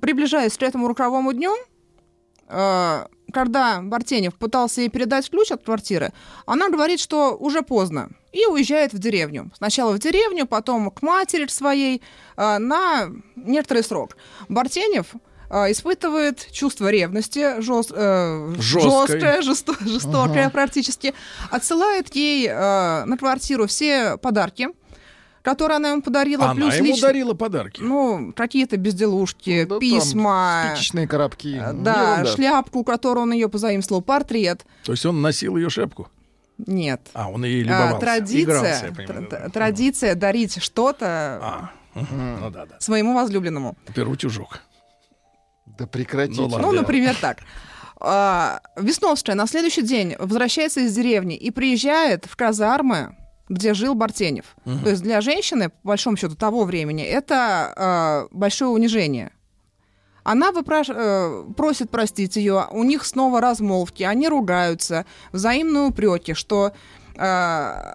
приближаясь 0.00 0.56
к 0.56 0.62
этому 0.62 0.88
роковому 0.88 1.32
дню, 1.32 1.54
э, 2.48 3.06
когда 3.32 3.80
Бартенев 3.82 4.34
пытался 4.34 4.82
ей 4.82 4.88
передать 4.88 5.28
ключ 5.28 5.50
от 5.50 5.64
квартиры, 5.64 6.12
она 6.46 6.70
говорит, 6.70 7.00
что 7.00 7.36
уже 7.36 7.62
поздно, 7.62 8.10
и 8.32 8.46
уезжает 8.46 8.92
в 8.92 8.98
деревню. 8.98 9.50
Сначала 9.56 9.92
в 9.92 9.98
деревню, 9.98 10.46
потом 10.46 10.90
к 10.90 11.02
матери 11.02 11.46
своей 11.48 12.02
э, 12.36 12.58
на 12.58 13.10
некоторый 13.34 13.82
срок. 13.82 14.16
Бартенев 14.48 15.06
э, 15.50 15.70
испытывает 15.72 16.48
чувство 16.52 16.90
ревности, 16.90 17.60
жест- 17.60 17.92
э, 17.94 18.54
жесткое, 18.58 19.42
жесто- 19.42 19.76
жестокое 19.84 20.50
практически, 20.50 21.14
отсылает 21.50 22.14
ей 22.14 22.46
э, 22.48 23.04
на 23.04 23.16
квартиру 23.18 23.66
все 23.66 24.16
подарки, 24.16 24.68
которые 25.42 25.76
она 25.76 25.90
ему 25.90 26.02
подарила, 26.02 26.46
Она 26.46 26.54
плюс 26.54 26.74
ему 26.74 26.86
лично- 26.88 27.06
дарила 27.08 27.34
подарки. 27.34 27.80
ну, 27.80 28.32
какие-то 28.34 28.76
безделушки, 28.76 29.62
Да 29.64 29.68
там 29.70 29.78
письма, 29.80 30.72
Спичечные 30.74 31.06
коробки. 31.06 31.56
э, 31.56 31.72
да, 31.72 32.12
Ерунда. 32.14 32.32
шляпку, 32.34 32.82
которую 32.84 33.22
он 33.22 33.32
ее 33.32 33.48
позаимствовал, 33.48 34.02
портрет. 34.02 34.64
То 34.84 34.92
есть 34.92 35.06
он 35.06 35.22
носил 35.22 35.56
ее 35.56 35.70
шапку? 35.70 36.08
Нет. 36.58 37.00
А, 37.12 37.30
он 37.30 37.44
ей 37.44 37.62
А, 37.62 37.64
любовался. 37.66 37.98
традиция, 38.00 38.42
Игрался, 38.42 38.92
понимаю, 38.96 39.22
тр- 39.22 39.28
да. 39.30 39.36
тр- 39.46 39.50
традиция 39.50 40.14
дарить 40.14 40.60
что-то 40.62 41.06
А, 41.42 41.70
мгм. 41.94 42.40
ну 42.40 42.50
да, 42.50 42.64
да. 42.66 42.80
своему 42.80 43.14
возлюбленному. 43.14 43.76
Перу 43.94 44.16
тюжок. 44.16 44.60
Да 45.78 45.86
прекратите. 45.86 46.40
Ну. 46.42 46.58
Ну, 46.58 46.72
например, 46.72 47.16
так. 47.20 47.38
А, 47.98 48.60
Весновская 48.76 49.34
на 49.34 49.46
следующий 49.46 49.82
день 49.82 50.14
возвращается 50.18 50.80
из 50.80 50.94
деревни 50.94 51.36
и 51.36 51.50
приезжает 51.50 52.26
в 52.26 52.36
казармы, 52.36 53.16
где 53.48 53.74
жил 53.74 53.94
Бартенев. 53.94 54.56
То 54.64 54.90
есть 54.90 55.02
для 55.02 55.20
женщины, 55.20 55.70
по 55.70 55.88
большому 55.88 56.16
счету, 56.16 56.34
того 56.36 56.64
времени, 56.64 57.04
это 57.04 57.72
а, 57.76 58.26
большое 58.30 58.70
унижение. 58.70 59.30
Она 60.24 60.50
выпраш- 60.50 60.92
э, 60.92 61.52
просит 61.56 61.88
простить 61.88 62.34
ее, 62.34 62.66
у 62.72 62.82
них 62.82 63.06
снова 63.06 63.40
размолвки, 63.40 64.02
они 64.02 64.28
ругаются, 64.28 65.06
взаимные 65.30 65.84
упреки, 65.84 66.34
что 66.34 66.72
э, 67.14 67.94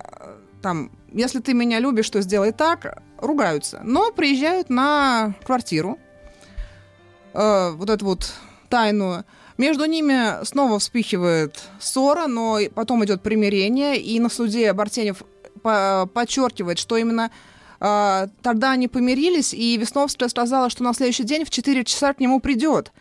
там, 0.62 0.91
если 1.12 1.39
ты 1.41 1.54
меня 1.54 1.80
любишь, 1.80 2.10
то 2.10 2.22
сделай 2.22 2.54
так, 2.54 3.04
ругаются. 3.17 3.82
Но 3.84 4.13
приезжают 4.13 4.70
на 4.70 5.36
квартиру, 5.44 6.00
э, 7.34 7.72
вот 7.72 7.89
эту 7.89 8.06
вот 8.06 8.34
тайную. 8.70 9.26
Между 9.58 9.86
ними 9.86 10.44
снова 10.46 10.80
вспыхивает 10.80 11.62
ссора, 11.80 12.28
но 12.28 12.58
потом 12.74 13.04
идет 13.06 13.22
примирение, 13.22 13.98
и 13.98 14.20
на 14.20 14.30
суде 14.30 14.74
Бартенев 14.74 15.24
по- 15.62 16.10
подчеркивает, 16.13 16.80
что 16.80 16.98
именно 16.98 17.30
э, 17.80 18.28
тогда 18.41 18.72
они 18.72 18.88
помирились, 18.88 19.54
и 19.54 19.78
Весновская 19.78 20.30
сказала, 20.30 20.70
что 20.70 20.84
на 20.84 20.94
следующий 20.94 21.24
день 21.24 21.46
в 21.46 21.50
4 21.50 21.84
часа 21.84 22.13
к 22.13 22.20
нему 22.20 22.39
придет. 22.39 22.91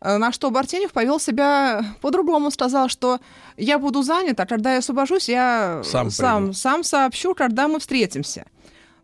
Э, 0.00 0.18
На 0.18 0.30
что 0.32 0.50
Бартенев 0.50 0.92
повел 0.92 1.18
себя 1.18 1.82
по-другому, 2.02 2.50
сказал, 2.50 2.88
что 2.88 3.18
я 3.56 3.78
буду 3.78 4.02
занят, 4.02 4.38
а 4.38 4.46
когда 4.46 4.72
я 4.74 4.78
освобожусь, 4.78 5.28
я 5.28 5.80
Сам 5.84 6.10
сам, 6.10 6.52
сам 6.52 6.84
сообщу, 6.84 7.34
когда 7.34 7.66
мы 7.66 7.80
встретимся. 7.80 8.44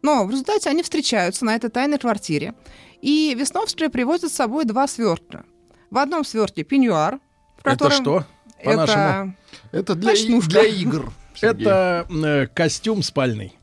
Но 0.03 0.25
в 0.25 0.31
результате 0.31 0.69
они 0.71 0.83
встречаются 0.83 1.45
на 1.45 1.55
этой 1.57 1.71
тайной 1.71 1.99
квартире. 1.99 2.55
И 3.03 3.35
Весновская 3.39 3.91
привозит 3.91 4.31
с 4.33 4.35
собой 4.37 4.65
два 4.65 4.87
свертка. 4.87 5.45
В 5.91 5.99
одном 5.99 6.25
свертке 6.25 6.63
пеньюар, 6.63 7.19
в 7.59 7.67
Это 7.67 7.71
котором... 7.71 7.93
что? 8.01 8.25
По-нашему. 8.65 9.37
Это 9.73 9.79
Это 9.79 9.95
для, 9.97 10.13
и- 10.13 10.23
Ночнушка. 10.23 10.51
для 10.51 10.63
игр. 10.65 11.13
Сергей. 11.35 11.67
Это 11.67 12.07
э, 12.09 12.47
костюм 12.47 13.03
спальный. 13.03 13.59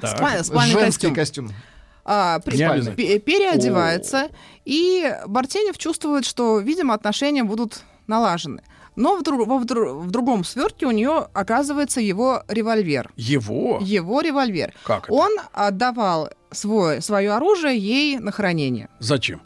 Так. 0.00 0.18
спа- 0.18 0.42
спальный 0.42 0.72
Женский 0.72 1.12
костюм. 1.12 1.48
костюм. 1.48 1.62
А, 2.04 2.38
при- 2.40 2.56
пе- 2.94 3.18
переодевается, 3.18 4.30
и 4.64 5.14
Бартенев 5.26 5.76
чувствует, 5.76 6.24
что, 6.24 6.58
видимо, 6.58 6.94
отношения 6.94 7.44
будут 7.44 7.82
налажены. 8.06 8.62
Но 8.96 9.16
в, 9.16 9.22
друг- 9.22 9.46
в 9.46 10.04
в 10.06 10.10
другом 10.10 10.42
свертке 10.44 10.86
у 10.86 10.90
нее 10.90 11.28
оказывается 11.34 12.00
его 12.00 12.42
револьвер. 12.48 13.10
Его? 13.16 13.78
Его 13.82 14.22
револьвер. 14.22 14.72
Как 14.84 15.04
это? 15.04 15.12
Он 15.12 15.30
отдавал 15.52 16.30
свой, 16.50 17.02
свое 17.02 17.32
оружие 17.32 17.76
ей 17.78 18.18
на 18.18 18.32
хранение. 18.32 18.88
Зачем? 18.98 19.40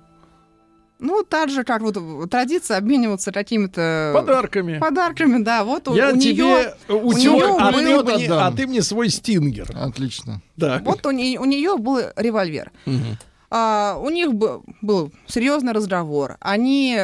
Ну, 0.99 1.25
так 1.25 1.51
же, 1.51 1.65
как 1.65 1.83
вот 1.83 1.97
традиция 2.31 2.77
обмениваться 2.79 3.33
какими-то 3.33 4.12
Подарками. 4.15 4.79
подарками, 4.79 5.43
да. 5.43 5.65
Вот 5.65 5.88
у, 5.88 5.95
Я 5.97 6.11
у 6.12 6.17
тебе 6.17 6.35
нее, 6.35 6.75
утюг, 6.88 7.15
неё 7.19 7.57
а, 7.59 7.73
был- 7.73 8.05
ты 8.05 8.15
мне, 8.19 8.29
а 8.33 8.53
ты 8.53 8.67
мне 8.69 8.83
свой 8.83 9.09
стингер. 9.09 9.69
Отлично. 9.75 10.41
Да. 10.57 10.81
вот 10.85 11.05
у, 11.05 11.11
не- 11.11 11.38
у 11.41 11.45
нее 11.45 11.77
был 11.77 11.99
револьвер. 12.15 12.71
Мгм. 12.87 13.19
А, 13.51 13.99
у 14.01 14.11
них 14.11 14.33
бы- 14.33 14.62
был 14.81 15.12
серьезный 15.27 15.73
разговор. 15.73 16.37
Они 16.41 16.97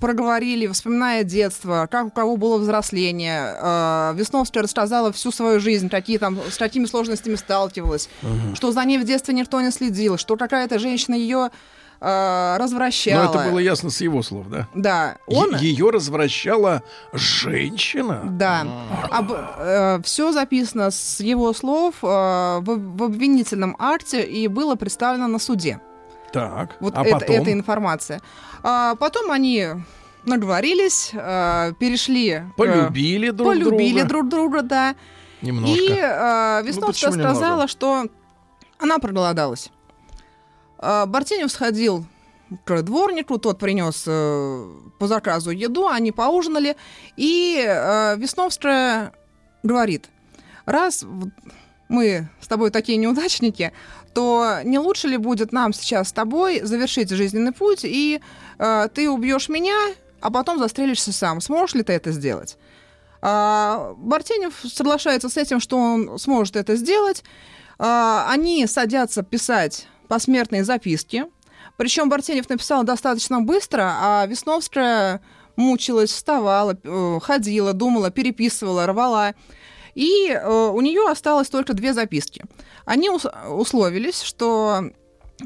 проговорили, 0.00 0.66
вспоминая 0.68 1.24
детство, 1.24 1.88
как 1.90 2.06
у 2.06 2.10
кого 2.10 2.36
было 2.36 2.58
взросление. 2.58 3.54
А, 3.60 4.12
Весновская 4.14 4.62
рассказала 4.62 5.12
всю 5.12 5.32
свою 5.32 5.60
жизнь, 5.60 5.88
какие 5.88 6.18
там, 6.18 6.38
с 6.50 6.56
какими 6.56 6.86
сложностями 6.86 7.34
сталкивалась, 7.34 8.08
что 8.54 8.72
за 8.72 8.84
ней 8.84 8.98
в 8.98 9.04
детстве 9.04 9.34
никто 9.34 9.60
не 9.60 9.70
следил, 9.70 10.16
что 10.18 10.36
какая-то 10.36 10.78
женщина 10.78 11.14
ее 11.14 11.50
Но 12.00 12.56
развращала. 12.58 13.30
это 13.30 13.50
было 13.50 13.58
ясно 13.60 13.90
с 13.90 14.00
его 14.00 14.22
слов, 14.22 14.48
да? 14.48 14.68
Да, 14.74 15.18
он... 15.26 15.56
Ее 15.56 15.90
развращала 15.90 16.82
женщина? 17.12 18.22
Да. 18.24 20.00
все 20.02 20.32
записано 20.32 20.90
с 20.90 21.20
его 21.20 21.52
слов 21.52 21.96
э, 22.02 22.06
в, 22.06 22.96
в 22.96 23.02
обвинительном 23.04 23.76
акте 23.78 24.22
и 24.22 24.48
было 24.48 24.74
представлено 24.74 25.28
на 25.28 25.38
суде. 25.38 25.80
Так, 26.32 26.76
Вот 26.80 26.94
а 26.96 27.02
это- 27.04 27.18
потом? 27.18 27.36
эта 27.36 27.52
информация. 27.52 28.20
А 28.62 28.94
потом 28.96 29.30
они 29.30 29.66
наговорились, 30.24 31.10
э, 31.12 31.72
перешли... 31.78 32.42
Полюбили 32.56 33.30
друг 33.30 33.48
полюбили 33.48 34.00
друга. 34.00 34.08
друг 34.08 34.28
друга, 34.28 34.62
да. 34.62 34.94
Немножко. 35.42 35.76
И 35.82 35.88
э, 35.90 36.62
Весновская 36.64 37.10
почему 37.10 37.12
немного? 37.14 37.34
сказала, 37.34 37.68
что 37.68 38.06
она 38.78 38.98
проголодалась. 38.98 39.70
Э, 40.78 41.06
Бартенев 41.06 41.50
сходил 41.50 42.06
к 42.64 42.82
дворнику, 42.82 43.38
тот 43.38 43.58
принес 43.58 44.04
э, 44.06 44.66
по 44.98 45.06
заказу 45.08 45.50
еду, 45.50 45.88
они 45.88 46.12
поужинали, 46.12 46.76
и 47.16 47.64
э, 47.66 48.16
Весновская 48.16 49.12
говорит, 49.64 50.08
раз 50.66 51.04
мы 51.88 52.28
с 52.40 52.46
тобой 52.46 52.70
такие 52.70 52.98
неудачники, 52.98 53.72
то 54.14 54.58
не 54.64 54.78
лучше 54.78 55.08
ли 55.08 55.16
будет 55.16 55.52
нам 55.52 55.72
сейчас 55.72 56.08
с 56.08 56.12
тобой 56.12 56.60
завершить 56.62 57.10
жизненный 57.10 57.52
путь, 57.52 57.80
и 57.84 58.20
э, 58.58 58.88
ты 58.94 59.10
убьешь 59.10 59.48
меня, 59.48 59.76
а 60.20 60.30
потом 60.30 60.58
застрелишься 60.58 61.12
сам. 61.12 61.40
Сможешь 61.40 61.74
ли 61.74 61.82
ты 61.82 61.92
это 61.92 62.12
сделать? 62.12 62.56
А, 63.20 63.94
Бартенев 63.96 64.52
соглашается 64.64 65.28
с 65.28 65.36
этим, 65.36 65.60
что 65.60 65.78
он 65.78 66.18
сможет 66.18 66.56
это 66.56 66.76
сделать. 66.76 67.22
А, 67.78 68.26
Они 68.28 68.66
садятся 68.66 69.22
писать 69.22 69.86
посмертные 70.08 70.64
записки. 70.64 71.26
Причем 71.76 72.08
Бартенев 72.08 72.48
написал 72.48 72.84
достаточно 72.84 73.40
быстро, 73.40 73.94
а 74.00 74.26
Весновская 74.26 75.22
мучилась, 75.56 76.12
вставала, 76.12 76.76
э, 76.82 77.18
ходила, 77.22 77.72
думала, 77.72 78.10
переписывала, 78.10 78.86
рвала. 78.86 79.34
И 79.94 80.28
э, 80.30 80.48
у 80.48 80.80
нее 80.80 81.08
осталось 81.10 81.48
только 81.50 81.74
две 81.74 81.92
записки. 81.92 82.44
Они 82.84 83.10
ус- 83.10 83.26
условились, 83.48 84.22
что 84.22 84.84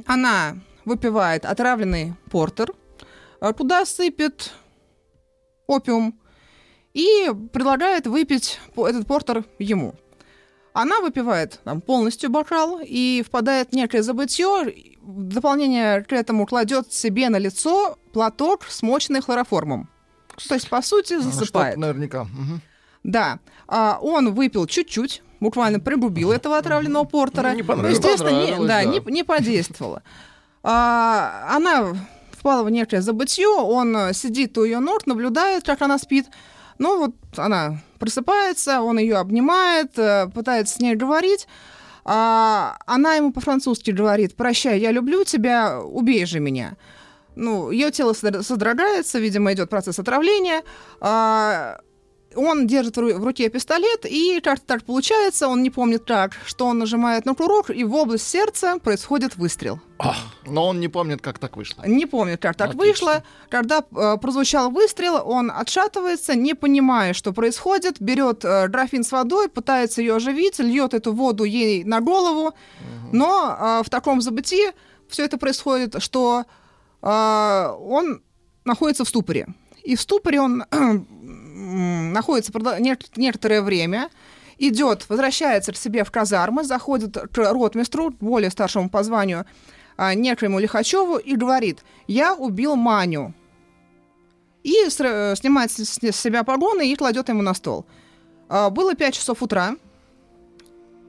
она 0.06 0.56
выпивает 0.84 1.44
отравленный 1.44 2.14
портер, 2.30 2.72
э, 3.40 3.52
туда 3.52 3.84
сыпет 3.84 4.52
опиум 5.66 6.18
и 6.94 7.30
предлагает 7.52 8.06
выпить 8.06 8.60
этот 8.76 9.06
портер 9.06 9.44
ему. 9.58 9.94
Она 10.72 11.00
выпивает 11.00 11.60
там, 11.64 11.80
полностью 11.80 12.30
бокал 12.30 12.80
и 12.84 13.22
впадает 13.26 13.70
в 13.70 13.72
некое 13.74 14.02
забытье. 14.02 14.74
В 15.00 15.22
дополнение 15.28 16.02
к 16.04 16.12
этому 16.12 16.46
кладет 16.46 16.92
себе 16.92 17.28
на 17.30 17.38
лицо 17.38 17.96
платок, 18.12 18.64
смоченный 18.68 19.22
хлороформом. 19.22 19.88
То 20.48 20.54
есть, 20.54 20.68
по 20.68 20.82
сути, 20.82 21.14
Ну, 21.14 21.22
засыпает. 21.22 21.72
что-то 21.74 21.80
наверняка. 21.80 22.24
Мгм. 22.24 22.60
Да. 23.06 23.38
А, 23.68 23.98
он 24.02 24.34
выпил 24.34 24.66
чуть-чуть, 24.66 25.22
буквально 25.40 25.80
пригубил 25.80 26.32
этого 26.32 26.58
отравленного 26.58 27.04
портера. 27.04 27.50
Ну, 27.50 27.54
не 27.54 27.62
Ну, 27.62 27.68
понравилось. 27.68 27.98
естественно, 27.98 28.30
не, 28.44 28.50
да, 28.52 28.66
да. 28.66 28.84
Не, 28.84 29.00
не 29.06 29.22
подействовало. 29.22 30.02
А, 30.62 31.46
она 31.50 31.94
впала 32.32 32.64
в 32.64 32.70
некое 32.70 33.00
забытье, 33.00 33.48
он 33.48 34.12
сидит 34.12 34.58
у 34.58 34.64
ее 34.64 34.80
ног, 34.80 35.06
наблюдает, 35.06 35.64
как 35.64 35.82
она 35.82 35.98
спит. 35.98 36.26
Ну 36.78 36.98
вот 36.98 37.14
она 37.36 37.78
просыпается, 37.98 38.82
он 38.82 38.98
ее 38.98 39.16
обнимает, 39.16 39.98
э, 39.98 40.26
пытается 40.34 40.74
с 40.74 40.80
ней 40.80 40.94
говорить. 40.94 41.46
А, 42.04 42.76
она 42.86 43.14
ему 43.14 43.32
по-французски 43.32 43.90
говорит, 43.92 44.36
прощай, 44.36 44.78
я 44.80 44.90
люблю 44.92 45.24
тебя, 45.24 45.80
убей 45.80 46.26
же 46.26 46.40
меня. 46.40 46.76
Ну, 47.34 47.70
ее 47.70 47.90
тело 47.90 48.12
содр- 48.12 48.42
содрогается, 48.42 49.18
видимо, 49.18 49.52
идет 49.52 49.70
процесс 49.70 49.98
отравления. 49.98 50.62
А, 51.00 51.78
он 52.36 52.66
держит 52.66 52.96
в 52.96 53.00
ру- 53.00 53.18
в 53.18 53.24
руке 53.24 53.48
пистолет, 53.48 54.04
и 54.04 54.40
как-то 54.40 54.66
так 54.66 54.84
получается, 54.84 55.48
он 55.48 55.62
не 55.62 55.70
помнит 55.70 56.04
как, 56.04 56.32
что 56.44 56.66
он 56.66 56.78
нажимает 56.78 57.26
на 57.26 57.34
курок, 57.34 57.70
и 57.70 57.84
в 57.84 57.94
область 57.94 58.28
сердца 58.28 58.78
происходит 58.78 59.36
выстрел. 59.36 59.80
Но 60.44 60.66
он 60.66 60.80
не 60.80 60.88
помнит, 60.88 61.22
как 61.22 61.38
так 61.38 61.56
вышло. 61.56 61.82
Не 61.86 62.06
помнит, 62.06 62.40
как 62.40 62.54
так 62.56 62.70
Отлично. 62.70 62.86
вышло. 62.86 63.24
Когда 63.48 63.78
э, 63.78 64.16
прозвучал 64.20 64.70
выстрел, 64.70 65.22
он 65.24 65.50
отшатывается, 65.50 66.34
не 66.34 66.54
понимая, 66.54 67.14
что 67.14 67.32
происходит, 67.32 67.96
берет 68.00 68.44
э, 68.44 68.68
графин 68.68 69.04
с 69.04 69.12
водой, 69.12 69.48
пытается 69.48 70.02
ее 70.02 70.16
оживить, 70.16 70.58
льет 70.58 70.92
эту 70.94 71.12
воду 71.12 71.44
ей 71.44 71.84
на 71.84 72.00
голову, 72.00 72.54
но 73.12 73.56
э, 73.58 73.82
в 73.84 73.90
таком 73.90 74.20
забытии 74.20 74.72
все 75.08 75.24
это 75.24 75.38
происходит, 75.38 76.02
что 76.02 76.44
э, 77.02 77.76
он 77.80 78.22
находится 78.64 79.04
в 79.04 79.08
ступоре. 79.08 79.46
И 79.82 79.94
в 79.94 80.00
ступоре 80.00 80.40
он 80.40 80.64
находится 81.56 82.52
некоторое 83.16 83.62
время, 83.62 84.10
идет, 84.58 85.08
возвращается 85.08 85.72
к 85.72 85.76
себе 85.76 86.04
в 86.04 86.10
казармы, 86.10 86.64
заходит 86.64 87.16
к 87.16 87.52
ротмистру, 87.52 88.10
более 88.20 88.50
старшему 88.50 88.88
по 88.88 89.02
званию, 89.02 89.46
а, 89.96 90.14
некоему 90.14 90.58
Лихачеву, 90.58 91.16
и 91.16 91.36
говорит, 91.36 91.84
я 92.06 92.34
убил 92.34 92.76
Маню. 92.76 93.34
И 94.62 94.74
снимает 94.88 95.70
с, 95.70 95.76
с 95.76 96.16
себя 96.16 96.42
погоны 96.42 96.90
и 96.90 96.96
кладет 96.96 97.28
ему 97.28 97.42
на 97.42 97.54
стол. 97.54 97.86
А, 98.48 98.70
Было 98.70 98.94
5 98.94 99.14
часов 99.14 99.42
утра. 99.42 99.76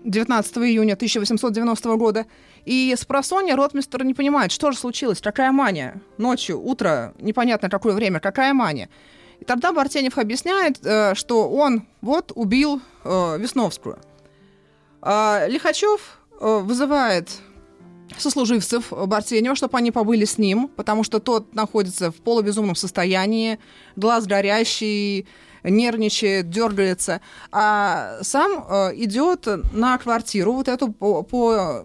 19 0.04 0.58
июня 0.60 0.94
1890 0.94 1.96
года. 1.96 2.26
И 2.66 2.94
с 2.98 3.04
просонья 3.06 3.56
ротмистр 3.56 4.04
не 4.04 4.14
понимает, 4.14 4.52
что 4.52 4.72
же 4.72 4.78
случилось, 4.78 5.22
какая 5.22 5.52
мания. 5.52 6.02
Ночью, 6.18 6.62
утро, 6.62 7.14
непонятно 7.20 7.70
какое 7.70 7.94
время, 7.94 8.20
какая 8.20 8.54
мания. 8.54 8.90
И 9.40 9.46
тогда 9.46 9.72
Бартенев 9.72 10.18
объясняет, 10.18 10.86
э, 10.86 11.16
что 11.16 11.50
он 11.50 11.86
вот 12.02 12.32
убил 12.36 12.82
э, 13.04 13.38
Весновскую. 13.40 14.00
А 15.02 15.46
Лихачев 15.48 16.20
э, 16.40 16.60
вызывает 16.64 17.30
сослуживцев 18.18 18.92
Бартенева, 18.92 19.56
чтобы 19.56 19.78
они 19.78 19.92
побыли 19.92 20.26
с 20.26 20.38
ним, 20.38 20.70
потому 20.70 21.04
что 21.04 21.20
тот 21.20 21.54
находится 21.54 22.12
в 22.12 22.16
полубезумном 22.16 22.76
состоянии, 22.76 23.60
глаз 23.96 24.26
горящий, 24.26 25.28
нервничает, 25.64 26.50
дергается, 26.50 27.20
а 27.52 28.20
сам 28.22 28.62
идет 28.96 29.46
на 29.74 29.98
квартиру, 29.98 30.54
вот 30.54 30.70
эту 30.70 30.94
по, 30.94 31.24
по 31.24 31.84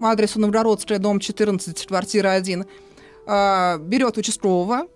адресу 0.00 0.40
Новгородская, 0.40 0.98
дом 0.98 1.20
14, 1.20 1.86
квартира 1.86 2.30
1, 2.30 2.64
э, 3.26 3.78
берет 3.78 4.16
участкового, 4.16 4.86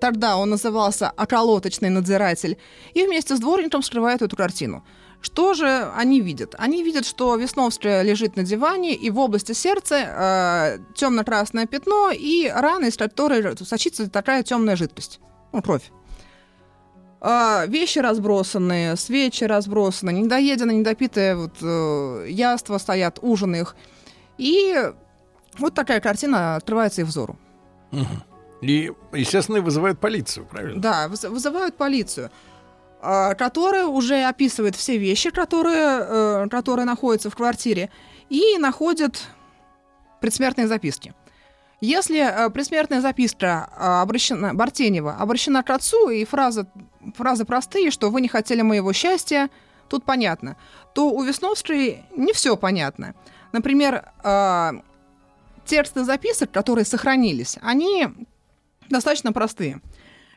тогда 0.00 0.36
он 0.36 0.50
назывался 0.50 1.12
околоточный 1.16 1.90
надзиратель, 1.90 2.56
и 2.94 3.06
вместе 3.06 3.36
с 3.36 3.40
дворником 3.40 3.82
скрывает 3.82 4.22
эту 4.22 4.36
картину. 4.36 4.84
Что 5.20 5.54
же 5.54 5.90
они 5.96 6.20
видят? 6.20 6.54
Они 6.58 6.84
видят, 6.84 7.04
что 7.04 7.34
Весновская 7.36 8.02
лежит 8.02 8.36
на 8.36 8.44
диване, 8.44 8.94
и 8.94 9.10
в 9.10 9.18
области 9.18 9.52
сердца 9.52 9.96
э, 9.96 10.78
темно-красное 10.94 11.66
пятно 11.66 12.10
и 12.12 12.48
рана, 12.48 12.86
из 12.86 12.96
которой 12.96 13.56
сочится 13.56 14.08
такая 14.08 14.42
темная 14.44 14.76
жидкость. 14.76 15.18
Ну, 15.52 15.60
кровь. 15.60 15.90
А, 17.20 17.66
вещи 17.66 17.98
разбросанные, 17.98 18.96
свечи 18.96 19.42
разбросаны, 19.42 20.10
недоеденные, 20.10 20.78
недопитые 20.78 21.34
вот, 21.34 21.54
э, 21.60 22.26
яства 22.28 22.78
стоят, 22.78 23.18
ужин 23.20 23.56
их. 23.56 23.74
И 24.36 24.92
вот 25.58 25.74
такая 25.74 26.00
картина 26.00 26.54
открывается 26.54 27.00
их 27.00 27.08
взору. 27.08 27.36
И, 28.60 28.92
естественно, 29.12 29.60
вызывает 29.60 30.00
полицию, 30.00 30.46
правильно? 30.46 30.80
Да, 30.80 31.06
выз- 31.06 31.28
вызывают 31.28 31.76
полицию, 31.76 32.30
а, 33.00 33.34
которая 33.34 33.86
уже 33.86 34.24
описывает 34.24 34.74
все 34.74 34.98
вещи, 34.98 35.30
которые, 35.30 35.76
э, 36.00 36.48
которые 36.50 36.84
находятся 36.84 37.30
в 37.30 37.36
квартире, 37.36 37.90
и 38.28 38.58
находит 38.58 39.22
предсмертные 40.20 40.66
записки. 40.66 41.14
Если 41.80 42.18
э, 42.18 42.50
предсмертная 42.50 43.00
записка 43.00 43.70
э, 43.76 43.84
обращена, 44.02 44.52
Бартенева 44.54 45.14
обращена 45.14 45.62
к 45.62 45.70
отцу, 45.70 46.10
и 46.10 46.24
фраза, 46.24 46.66
фразы 47.14 47.44
простые, 47.44 47.92
что 47.92 48.10
вы 48.10 48.20
не 48.20 48.28
хотели 48.28 48.62
моего 48.62 48.92
счастья, 48.92 49.48
тут 49.88 50.04
понятно, 50.04 50.56
то 50.94 51.10
у 51.10 51.22
Весновской 51.22 52.02
не 52.16 52.32
все 52.32 52.56
понятно. 52.56 53.14
Например, 53.52 54.04
тексты 55.64 56.04
записок, 56.04 56.50
которые 56.50 56.84
сохранились, 56.84 57.56
они 57.62 58.08
достаточно 58.88 59.32
простые. 59.32 59.80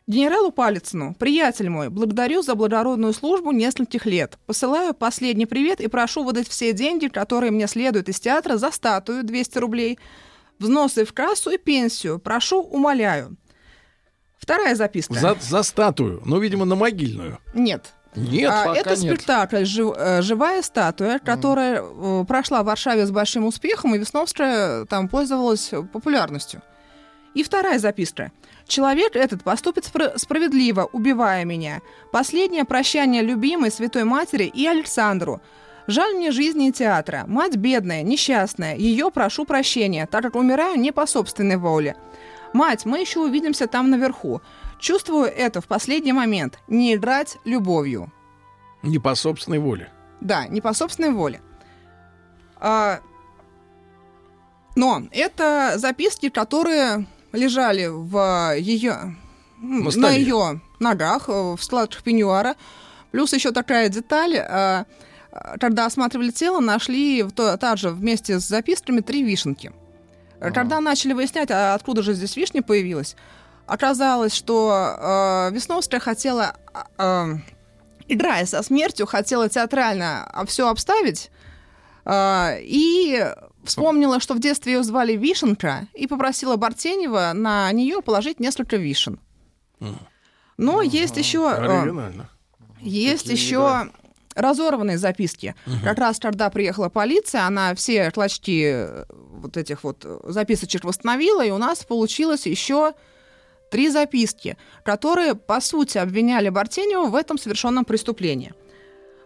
Генералу 0.07 0.51
Палицыну, 0.51 1.13
приятель 1.13 1.69
мой, 1.69 1.89
благодарю 1.89 2.41
за 2.41 2.55
благородную 2.55 3.13
службу 3.13 3.51
нескольких 3.51 4.05
лет. 4.05 4.37
Посылаю 4.47 4.93
последний 4.93 5.45
привет 5.45 5.79
и 5.79 5.87
прошу 5.87 6.23
выдать 6.23 6.47
все 6.47 6.73
деньги, 6.73 7.07
которые 7.07 7.51
мне 7.51 7.67
следуют 7.67 8.09
из 8.09 8.19
театра 8.19 8.57
за 8.57 8.71
статую 8.71 9.23
200 9.23 9.57
рублей, 9.59 9.99
взносы 10.59 11.05
в 11.05 11.13
кассу 11.13 11.51
и 11.51 11.57
пенсию. 11.57 12.19
Прошу, 12.19 12.61
умоляю. 12.61 13.37
Вторая 14.39 14.73
записка. 14.75 15.13
За, 15.13 15.37
за 15.39 15.61
статую, 15.61 16.21
ну, 16.25 16.39
видимо, 16.39 16.65
на 16.65 16.75
могильную. 16.75 17.37
Нет. 17.53 17.93
Нет, 18.15 18.51
А, 18.51 18.65
пока 18.65 18.79
это 18.79 18.89
нет. 19.01 19.15
спектакль 19.15 19.63
«Жив- 19.63 19.95
э, 19.97 20.21
«Живая 20.21 20.61
статуя», 20.63 21.19
которая 21.19 21.81
э, 21.81 22.25
прошла 22.27 22.61
в 22.61 22.65
Варшаве 22.65 23.05
с 23.05 23.11
большим 23.11 23.45
успехом, 23.45 23.95
и 23.95 23.99
Весновская 23.99 24.85
там 24.85 25.07
пользовалась 25.07 25.71
популярностью. 25.93 26.61
И 27.33 27.43
вторая 27.43 27.79
записка. 27.79 28.31
«Человек 28.67 29.15
этот 29.15 29.43
поступит 29.43 29.85
спро- 29.85 30.17
справедливо, 30.17 30.89
убивая 30.91 31.45
меня. 31.45 31.81
Последнее 32.11 32.65
прощание 32.65 33.21
любимой 33.21 33.71
Святой 33.71 34.03
Матери 34.03 34.45
и 34.45 34.67
Александру. 34.67 35.41
Жаль 35.87 36.13
мне 36.15 36.31
жизни 36.31 36.67
и 36.69 36.71
театра. 36.71 37.23
Мать 37.27 37.55
бедная, 37.55 38.03
несчастная. 38.03 38.75
Ее 38.75 39.11
прошу 39.11 39.45
прощения, 39.45 40.05
так 40.07 40.23
как 40.23 40.35
умираю 40.35 40.79
не 40.79 40.91
по 40.91 41.05
собственной 41.05 41.57
воле. 41.57 41.95
Мать, 42.53 42.85
мы 42.85 42.99
еще 42.99 43.19
увидимся 43.21 43.67
там 43.67 43.89
наверху. 43.89 44.41
Чувствую 44.79 45.25
это 45.25 45.61
в 45.61 45.67
последний 45.67 46.13
момент. 46.13 46.59
Не 46.67 46.95
играть 46.95 47.37
любовью. 47.45 48.11
не 48.83 48.99
по 48.99 49.15
собственной 49.15 49.59
воле. 49.59 49.89
Да, 50.21 50.47
не 50.47 50.61
по 50.61 50.73
собственной 50.73 51.11
воле. 51.11 51.41
А, 52.57 52.99
но 54.75 55.03
это 55.11 55.73
записки, 55.77 56.29
которые 56.29 57.05
лежали 57.31 57.87
в 57.87 58.55
ее, 58.57 59.15
На 60.01 60.09
ее 60.11 60.59
ногах, 60.79 61.29
э, 61.29 61.55
в 61.57 61.63
складках 61.63 62.03
пеньюара. 62.03 62.55
Плюс 63.11 63.33
еще 63.33 63.51
такая 63.51 63.89
деталь. 63.89 64.37
а, 64.37 64.85
а, 65.31 65.57
Когда 65.59 65.85
осматривали 65.85 66.31
тело, 66.31 66.59
нашли 66.59 67.23
то- 67.23 67.57
также 67.57 67.89
вместе 67.89 68.39
с 68.39 68.43
записками 68.47 69.01
три 69.01 69.23
вишенки. 69.23 69.71
Когда 70.39 70.79
начали 70.79 71.13
выяснять, 71.13 71.51
а 71.51 71.75
откуда 71.75 72.01
же 72.01 72.13
здесь 72.13 72.35
вишня 72.35 72.63
появилась, 72.63 73.15
оказалось, 73.67 74.33
что 74.33 74.97
э, 74.99 75.53
Весновская 75.53 75.99
хотела, 75.99 76.55
э, 76.73 76.79
э, 76.97 77.35
играя 78.07 78.45
со 78.47 78.63
смертью, 78.63 79.05
хотела 79.05 79.47
театрально 79.49 80.27
все 80.47 80.67
обставить, 80.67 81.29
э, 82.05 82.57
и 82.63 83.23
вспомнила, 83.63 84.19
что 84.19 84.33
в 84.33 84.39
детстве 84.39 84.73
ее 84.73 84.83
звали 84.83 85.13
Вишенка, 85.13 85.87
и 85.93 86.07
попросила 86.07 86.55
Бартенева 86.55 87.31
на 87.33 87.71
нее 87.71 88.01
положить 88.01 88.39
несколько 88.39 88.77
вишен. 88.77 89.19
Но 90.57 90.81
есть 90.81 91.17
еще... 91.17 91.49
Оригинально. 91.49 92.29
есть 92.79 93.27
еще 93.27 93.89
разорванные 94.35 94.97
записки. 94.97 95.55
Как 95.83 95.97
раз 95.97 96.19
когда 96.19 96.49
приехала 96.49 96.89
полиция, 96.89 97.45
она 97.45 97.75
все 97.75 98.11
клочки 98.11 98.71
э, 98.73 99.05
вот 99.09 99.57
этих 99.57 99.83
вот 99.83 100.05
э, 100.05 100.19
записочек 100.25 100.85
восстановила, 100.85 101.43
и 101.43 101.51
у 101.51 101.57
нас 101.57 101.83
получилось 101.83 102.45
еще 102.45 102.93
три 103.69 103.89
записки, 103.89 104.57
которые, 104.83 105.35
по 105.35 105.59
сути, 105.59 105.97
обвиняли 105.97 106.49
Бартенева 106.49 107.07
в 107.07 107.15
этом 107.15 107.37
совершенном 107.37 107.85
преступлении. 107.85 108.53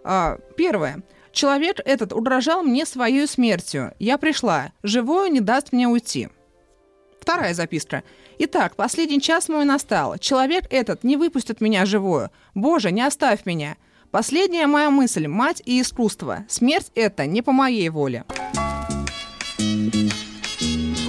А, 0.04 0.38
Первое. 0.56 1.04
Человек 1.36 1.82
этот 1.84 2.14
угрожал 2.14 2.64
мне 2.64 2.86
своей 2.86 3.28
смертью. 3.28 3.94
Я 4.00 4.18
пришла. 4.18 4.72
Живое 4.84 5.28
не 5.28 5.42
даст 5.42 5.74
мне 5.74 5.86
уйти. 5.86 6.30
Вторая 7.20 7.54
записка. 7.54 8.04
Итак, 8.40 8.78
последний 8.78 9.20
час 9.20 9.50
мой 9.50 9.66
настал. 9.66 10.18
Человек 10.18 10.64
этот 10.70 11.04
не 11.04 11.18
выпустит 11.18 11.60
меня 11.60 11.86
живую. 11.86 12.32
Боже, 12.54 12.92
не 12.92 13.02
оставь 13.02 13.46
меня. 13.46 13.76
Последняя 14.12 14.66
моя 14.66 14.90
мысль– 14.90 15.28
мать 15.28 15.62
и 15.66 15.82
искусство. 15.82 16.46
Смерть 16.48 16.90
это 16.96 17.26
не 17.26 17.42
по 17.42 17.52
моей 17.52 17.90
воле. 17.90 18.24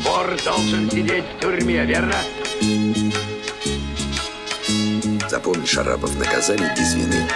Вор 0.00 0.36
должен 0.44 0.90
сидеть 0.90 1.24
в 1.36 1.40
тюрьме, 1.40 1.84
верно? 1.84 2.16
Запомни, 5.28 5.64
Шарапов, 5.64 6.18
наказаний 6.18 6.68
без 6.76 6.94
вины 6.94 7.28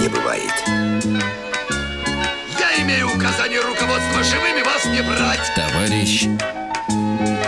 не 0.00 0.08
бывает. 0.08 1.47
Имею 2.88 3.08
указание 3.14 3.60
руководства 3.60 4.22
живыми 4.22 4.62
вас 4.62 4.86
не 4.86 5.02
брать. 5.02 5.52
Товарищ 5.54 6.26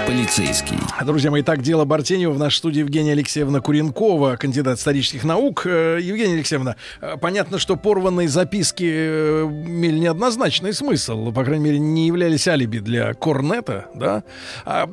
полицейский. 0.06 0.76
Друзья 1.02 1.30
мои, 1.30 1.40
так 1.40 1.62
дело 1.62 1.86
Бартенева. 1.86 2.32
В 2.32 2.38
нашей 2.38 2.58
студии 2.58 2.80
Евгения 2.80 3.12
Алексеевна 3.12 3.62
Куренкова, 3.62 4.36
кандидат 4.36 4.78
исторических 4.78 5.24
наук. 5.24 5.62
Э, 5.64 5.98
Евгения 5.98 6.34
Алексеевна, 6.34 6.76
э, 7.00 7.16
понятно, 7.18 7.58
что 7.58 7.76
порванные 7.76 8.28
записки 8.28 8.84
э, 8.84 9.44
имели 9.44 10.00
неоднозначный 10.00 10.74
смысл. 10.74 11.32
По 11.32 11.42
крайней 11.42 11.64
мере, 11.64 11.78
не 11.78 12.08
являлись 12.08 12.46
алиби 12.46 12.80
для 12.80 13.14
Корнета, 13.14 13.86
да? 13.94 14.24
А 14.66 14.90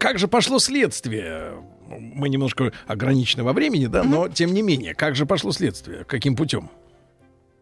как 0.00 0.18
же 0.18 0.26
пошло 0.26 0.58
следствие? 0.58 1.52
Мы 1.90 2.30
немножко 2.30 2.72
ограничены 2.86 3.42
во 3.42 3.52
времени, 3.52 3.88
да, 3.88 4.04
но 4.04 4.30
тем 4.30 4.54
не 4.54 4.62
менее, 4.62 4.94
как 4.94 5.16
же 5.16 5.26
пошло 5.26 5.52
следствие? 5.52 6.04
Каким 6.04 6.34
путем? 6.34 6.70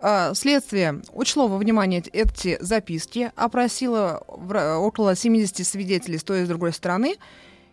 А, 0.02 0.32
Следствие 0.34 1.02
учло 1.12 1.46
во 1.46 1.58
внимание 1.58 2.02
эти 2.12 2.56
записки, 2.60 3.32
опросило 3.36 4.22
около 4.26 5.14
70 5.14 5.66
свидетелей 5.66 6.18
с 6.18 6.24
той 6.24 6.42
и 6.42 6.44
с 6.44 6.48
другой 6.48 6.72
стороны, 6.72 7.16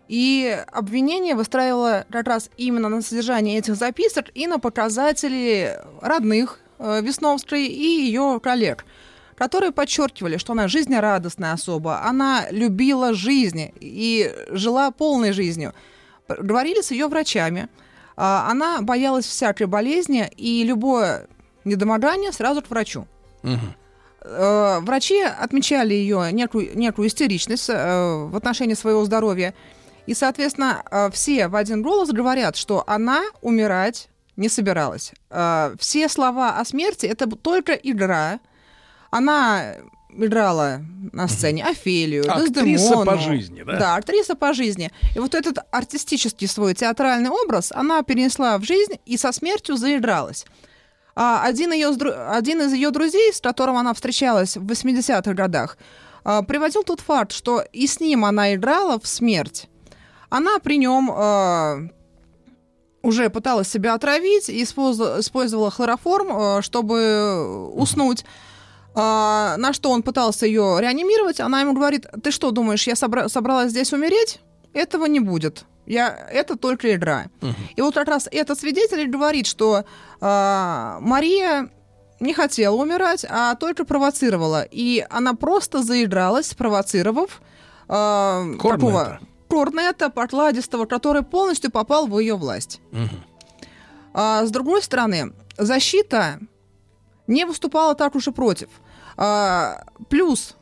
и 0.09 0.63
обвинение 0.71 1.35
выстраивало 1.35 2.05
как 2.09 2.27
раз 2.27 2.49
именно 2.57 2.89
на 2.89 3.01
содержании 3.01 3.57
этих 3.57 3.75
записок 3.75 4.25
и 4.33 4.47
на 4.47 4.59
показатели 4.59 5.79
родных 6.01 6.59
э, 6.79 7.01
Весновской 7.01 7.65
и 7.65 8.05
ее 8.05 8.39
коллег, 8.41 8.85
которые 9.35 9.71
подчеркивали, 9.71 10.37
что 10.37 10.53
она 10.53 10.67
жизнерадостная 10.67 11.53
особа, 11.53 12.03
она 12.03 12.45
любила 12.51 13.13
жизнь 13.13 13.71
и 13.79 14.33
жила 14.49 14.91
полной 14.91 15.31
жизнью. 15.31 15.73
Говорили 16.27 16.81
с 16.81 16.91
ее 16.91 17.07
врачами. 17.07 17.69
А, 18.17 18.49
Она 18.49 18.81
боялась 18.81 19.25
всякой 19.25 19.67
болезни, 19.67 20.29
и 20.35 20.63
любое 20.63 21.27
недомогание 21.67 22.31
сразу 22.31 22.61
к 22.61 22.69
врачу. 22.69 23.07
Э, 24.21 24.79
Врачи 24.81 25.21
отмечали 25.21 25.93
ее 25.93 26.31
некую, 26.31 26.77
некую 26.77 27.07
истеричность 27.07 27.69
э, 27.69 28.25
в 28.25 28.35
отношении 28.35 28.73
своего 28.73 29.05
здоровья. 29.05 29.53
И, 30.05 30.13
соответственно, 30.13 30.83
э, 30.89 31.09
все 31.11 31.47
в 31.47 31.55
один 31.55 31.81
голос 31.81 32.09
говорят, 32.09 32.55
что 32.55 32.83
она 32.87 33.23
умирать 33.41 34.09
не 34.35 34.49
собиралась. 34.49 35.13
Все 35.79 36.07
слова 36.07 36.59
о 36.59 36.65
смерти— 36.65 37.05
это 37.07 37.25
только 37.27 37.73
игра. 37.73 38.39
Она 39.09 39.77
играла 40.09 40.81
на 41.11 41.27
сцене 41.27 41.65
Офелию, 41.65 42.31
Актриса 42.31 42.63
Дездемону. 42.63 43.05
по 43.05 43.17
жизни, 43.17 43.63
да? 43.63 43.79
Да, 43.79 43.95
актриса 43.95 44.35
по 44.35 44.53
жизни. 44.53 44.91
И 45.15 45.19
вот 45.19 45.33
этот 45.33 45.59
артистический 45.71 46.47
свой 46.47 46.75
театральный 46.75 47.31
образ 47.31 47.71
она 47.71 48.03
перенесла 48.03 48.57
в 48.59 48.63
жизнь 48.63 48.99
и 49.05 49.17
со 49.17 49.31
смертью 49.31 49.75
заигралась. 49.75 50.45
А 51.19 51.41
один, 51.41 51.73
ее, 51.73 51.87
один 52.29 52.61
из 52.61 52.73
ее 52.73 52.91
друзей, 52.91 53.33
с 53.33 53.41
которым 53.41 53.75
она 53.75 53.95
встречалась 53.95 54.55
в 54.55 54.63
80-х 54.63 55.33
годах, 55.33 55.79
а, 56.23 56.43
приводил 56.43 56.83
тот 56.83 56.99
факт, 56.99 57.31
что 57.31 57.63
и 57.73 57.87
с 57.87 57.99
ним 57.99 58.23
она 58.23 58.53
играла 58.53 58.99
в 58.99 59.07
смерть. 59.07 59.67
Она 60.29 60.59
при 60.59 60.77
нем 60.77 61.09
а, 61.11 61.79
уже 63.01 63.31
пыталась 63.31 63.67
себя 63.67 63.95
отравить, 63.95 64.47
и 64.47 64.61
использовала, 64.61 65.71
хлороформ, 65.71 66.61
чтобы 66.61 67.67
уснуть. 67.71 68.23
А, 68.93 69.55
на 69.57 69.73
что 69.73 69.89
он 69.89 70.03
пытался 70.03 70.45
ее 70.45 70.77
реанимировать, 70.79 71.39
она 71.39 71.61
ему 71.61 71.73
говорит, 71.73 72.05
ты 72.21 72.29
что 72.29 72.51
думаешь, 72.51 72.85
я 72.85 72.93
собра- 72.93 73.27
собралась 73.27 73.71
здесь 73.71 73.91
умереть? 73.91 74.39
Этого 74.71 75.05
не 75.05 75.19
будет. 75.19 75.65
Я, 75.87 76.09
это 76.29 76.57
только 76.57 76.93
игра. 76.93 77.27
И 77.75 77.81
вот 77.81 77.95
как 77.95 78.07
раз 78.09 78.27
этот 78.29 78.59
свидетель 78.59 79.07
говорит, 79.09 79.47
что 79.47 79.85
а, 80.19 80.97
Мария 80.99 81.69
не 82.19 82.33
хотела 82.33 82.75
умирать, 82.75 83.25
а 83.27 83.55
только 83.55 83.85
провоцировала. 83.85 84.63
И 84.69 85.05
она 85.09 85.33
просто 85.33 85.81
заигралась, 85.81 86.47
спровоцировав 86.47 87.41
а, 87.87 88.43
Корнета. 88.59 88.69
такого 88.69 89.19
корнета 89.49 90.09
покладистого, 90.09 90.85
который 90.85 91.23
полностью 91.23 91.71
попал 91.71 92.05
в 92.07 92.19
ее 92.19 92.35
власть. 92.35 92.81
А, 94.13 94.45
с 94.45 94.51
другой 94.51 94.83
стороны, 94.83 95.31
защита 95.57 96.39
не 97.27 97.45
выступала 97.45 97.95
так 97.95 98.15
уж 98.15 98.27
и 98.27 98.31
против. 98.31 98.67
А, 99.15 99.85
плюс 100.09 100.56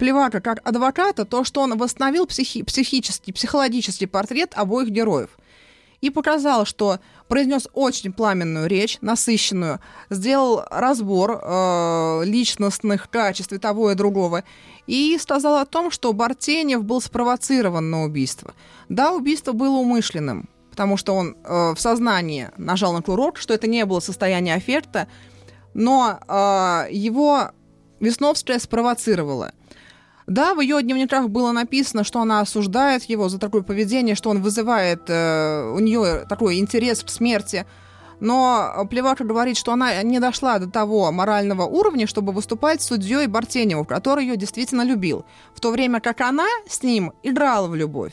Плевака 0.00 0.40
как 0.40 0.66
адвоката 0.66 1.26
то, 1.26 1.44
что 1.44 1.60
он 1.60 1.76
восстановил 1.76 2.24
психи- 2.24 2.62
психический, 2.62 3.32
психологический 3.32 4.06
портрет 4.06 4.54
обоих 4.56 4.88
героев 4.88 5.28
и 6.00 6.08
показал, 6.08 6.64
что 6.64 7.00
произнес 7.28 7.68
очень 7.74 8.10
пламенную 8.10 8.66
речь, 8.66 8.96
насыщенную, 9.02 9.78
сделал 10.08 10.62
разбор 10.70 11.32
э, 11.42 12.22
личностных 12.24 13.10
качеств 13.10 13.52
и 13.52 13.58
того 13.58 13.90
и 13.90 13.94
другого, 13.94 14.44
и 14.86 15.18
сказал 15.20 15.58
о 15.58 15.66
том, 15.66 15.90
что 15.90 16.14
Бартенев 16.14 16.82
был 16.82 17.02
спровоцирован 17.02 17.90
на 17.90 18.04
убийство. 18.04 18.54
Да, 18.88 19.12
убийство 19.12 19.52
было 19.52 19.76
умышленным, 19.76 20.48
потому 20.70 20.96
что 20.96 21.14
он 21.14 21.36
э, 21.44 21.74
в 21.74 21.78
сознании 21.78 22.48
нажал 22.56 22.94
на 22.94 23.02
курок, 23.02 23.36
что 23.36 23.52
это 23.52 23.66
не 23.66 23.84
было 23.84 24.00
состояние 24.00 24.54
аффекта, 24.54 25.08
но 25.74 26.18
э, 26.26 26.86
его 26.90 27.50
Весновская 28.00 28.58
спровоцировала. 28.58 29.52
Да, 30.30 30.54
в 30.54 30.60
ее 30.60 30.80
дневниках 30.80 31.28
было 31.28 31.50
написано, 31.50 32.04
что 32.04 32.20
она 32.20 32.38
осуждает 32.38 33.02
его 33.02 33.28
за 33.28 33.40
такое 33.40 33.62
поведение, 33.62 34.14
что 34.14 34.30
он 34.30 34.40
вызывает 34.40 35.02
э, 35.08 35.72
у 35.74 35.80
нее 35.80 36.24
такой 36.28 36.60
интерес 36.60 37.02
к 37.02 37.08
смерти. 37.08 37.66
Но 38.20 38.86
Плевака 38.88 39.24
говорит, 39.24 39.56
что 39.56 39.72
она 39.72 40.00
не 40.04 40.20
дошла 40.20 40.60
до 40.60 40.70
того 40.70 41.10
морального 41.10 41.64
уровня, 41.64 42.06
чтобы 42.06 42.32
выступать 42.32 42.80
судьей 42.80 43.26
Бартеневу, 43.26 43.84
который 43.84 44.24
ее 44.24 44.36
действительно 44.36 44.82
любил. 44.82 45.24
В 45.52 45.58
то 45.58 45.72
время 45.72 45.98
как 45.98 46.20
она 46.20 46.46
с 46.68 46.84
ним 46.84 47.12
играла 47.24 47.66
в 47.66 47.74
любовь. 47.74 48.12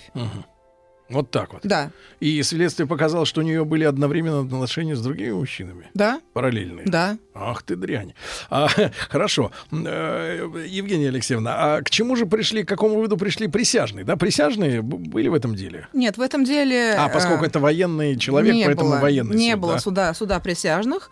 Вот 1.10 1.32
так 1.32 1.53
вот. 1.53 1.62
Да, 1.64 1.91
И 2.20 2.41
следствие 2.43 2.86
показало, 2.86 3.26
что 3.26 3.39
у 3.41 3.43
нее 3.43 3.64
были 3.64 3.86
одновременно 3.86 4.41
отношения 4.41 4.95
с 4.95 5.01
другими 5.01 5.32
мужчинами. 5.32 5.89
да, 5.93 6.20
Параллельные. 6.34 6.86
да. 6.86 7.18
Ах 7.34 7.64
ты 7.64 7.76
дрянь. 7.76 8.14
А, 8.49 8.68
хорошо. 9.10 9.51
Э, 9.72 10.49
Евгения 10.68 11.08
Алексеевна, 11.10 11.55
а 11.78 11.82
к 11.82 11.89
чему 11.89 12.16
же 12.16 12.26
пришли, 12.26 12.64
к 12.64 12.68
какому 12.68 12.95
выводу 12.95 13.16
пришли 13.16 13.47
присяжные? 13.47 14.03
Да, 14.03 14.18
присяжные 14.18 14.82
были 14.82 15.30
в 15.30 15.34
этом 15.34 15.55
деле? 15.55 15.88
Нет, 15.93 16.18
в 16.18 16.22
этом 16.22 16.43
деле... 16.43 16.95
А, 16.97 17.08
поскольку 17.10 17.43
э, 17.45 17.47
это 17.47 17.60
военный 17.60 18.18
человек, 18.18 18.53
не 18.53 18.66
поэтому 18.66 18.89
было, 18.91 18.99
военный 18.99 19.36
Не 19.36 19.51
суд, 19.51 19.62
было 19.62 19.74
да? 19.74 19.80
суда, 19.80 20.14
суда 20.14 20.39
присяжных. 20.39 21.10